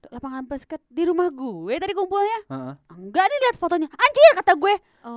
[0.00, 2.38] Lapangan basket di rumah gue tadi kumpulnya.
[2.48, 2.72] ah.
[2.88, 3.90] Enggak nih lihat fotonya.
[3.90, 4.74] Anjir kata gue.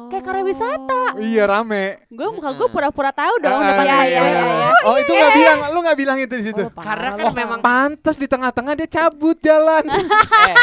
[0.09, 0.47] Kayak karya Oh.
[0.47, 1.01] wisata.
[1.15, 2.01] Iya rame.
[2.07, 4.69] Gue muka gue pura-pura tahu dong depan iya, iya, iya, iya.
[4.81, 6.63] Oh, itu nggak bilang, lu nggak bilang itu di situ.
[6.65, 7.31] Oh, Karena kan loh.
[7.31, 9.83] memang Pantes di tengah-tengah dia cabut jalan.
[10.49, 10.55] eh,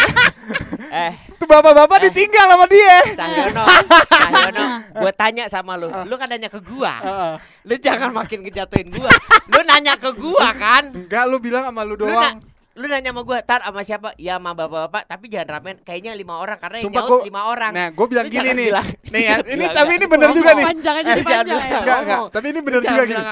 [0.91, 2.05] eh Tuh bapak-bapak Eh.
[2.05, 2.95] ditinggal sama dia.
[3.15, 3.65] Cahyono,
[4.03, 4.65] Cahyono,
[4.99, 7.33] gue tanya sama lu, lu kan nanya ke gua, Heeh.
[7.65, 9.13] lu jangan makin ngejatuhin gua,
[9.47, 12.37] lu nanya ke gua kan, Enggak, lu bilang sama lu lu, na- doang.
[12.41, 12.48] lu
[12.87, 14.09] nanya sama gua, tar sama siapa?
[14.15, 17.43] Ya sama bapak-bapak, tapi jangan ramen, kayaknya lima orang karena yang Sumpah nyaut gua- lima
[17.45, 17.73] orang.
[17.73, 18.69] Nah, gue bilang Lu gini jangan nih.
[18.69, 20.65] bilang- Nih ya, jangan ini tapi ini bener juga nih.
[20.65, 21.79] Panjangnya jadi jangan panjang ya.
[21.81, 22.21] Enggak, enggak.
[22.29, 23.23] Tapi ini Lu bener jangan juga gini.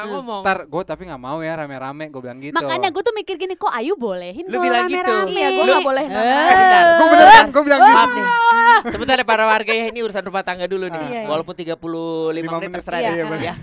[0.42, 2.04] Ntar gue tapi nggak mau ya rame-rame.
[2.09, 2.54] Gue bilang gitu.
[2.56, 4.98] Makanya gue tuh mikir gini, kok Ayu bolehin Lu bilang gitu.
[4.98, 5.30] rame-rame?
[5.30, 6.04] Iya, gue Lu- nggak boleh.
[6.09, 6.82] Eh.
[6.96, 7.46] Gue bener kan?
[7.52, 7.94] Gue bilang gitu.
[7.94, 8.26] Maaf nih.
[8.87, 11.00] Sebentar ya para warga ya ini urusan rumah tangga dulu nih.
[11.02, 11.22] Iya, iya.
[11.26, 11.76] Walaupun 35
[12.32, 13.54] Lima menit terserah iya, ya.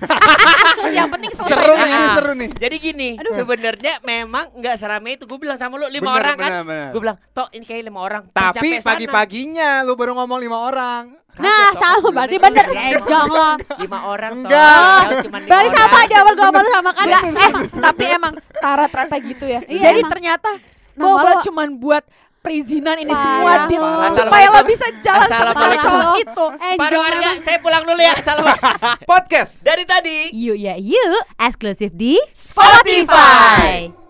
[0.96, 1.32] Yang penting.
[1.34, 2.14] Seru nih, Ah.
[2.14, 2.50] seru nih.
[2.54, 5.24] Jadi gini, sebenarnya memang nggak serame itu.
[5.24, 6.50] Gue bilang sama lu lima Bener, orang kan.
[6.50, 6.90] bener, bener.
[6.90, 11.04] Gue bilang, "Tok, ini kayak lima orang." Tapi pagi-paginya lu baru ngomong lima orang.
[11.34, 12.44] Nah, sama berarti itu.
[12.44, 12.66] bener.
[12.94, 13.50] Ejong lo.
[13.80, 14.32] Lima orang.
[14.40, 15.02] Enggak.
[15.24, 17.06] Lima Berarti sama aja gue sama lu sama kan?
[17.06, 19.60] Enggak, eh, tapi emang Tara ternyata gitu ya.
[19.64, 20.50] Iya, Jadi ternyata
[20.94, 22.06] lo bawa- cuman buat
[22.38, 24.12] perizinan ini Parah semua Parah.
[24.14, 25.90] supaya lo bisa jalan sama Assalamualaikum.
[25.90, 26.46] cowok itu.
[26.76, 28.14] Para Ejong warga, saya pulang dulu ya.
[28.14, 28.72] Assalamualaikum.
[29.08, 29.52] Podcast.
[29.60, 30.18] Dari tadi.
[30.30, 33.90] Yuk ya yuk, eksklusif di Spotify.
[33.90, 34.03] Dari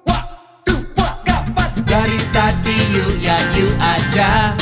[1.94, 2.50] Cerita
[2.90, 4.58] yuk ya yuk aja.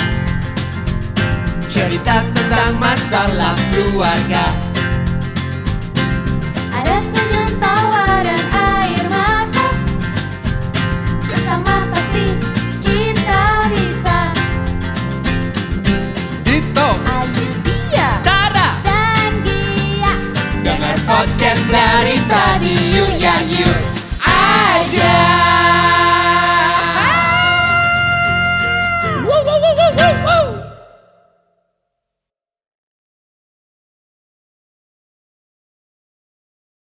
[1.72, 4.52] Cerita tentang masalah keluarga.
[6.76, 9.68] Ada senyum tawa dan air mata.
[11.24, 12.36] Bersama pasti
[12.84, 14.18] kita bisa.
[16.43, 16.89] Dito.
[16.99, 18.20] Ayu dia.
[18.28, 18.76] Tara.
[18.84, 20.14] Dan Gia
[20.68, 23.80] Dengar podcast dari tadi yuk ya yuk
[24.20, 25.61] Aja.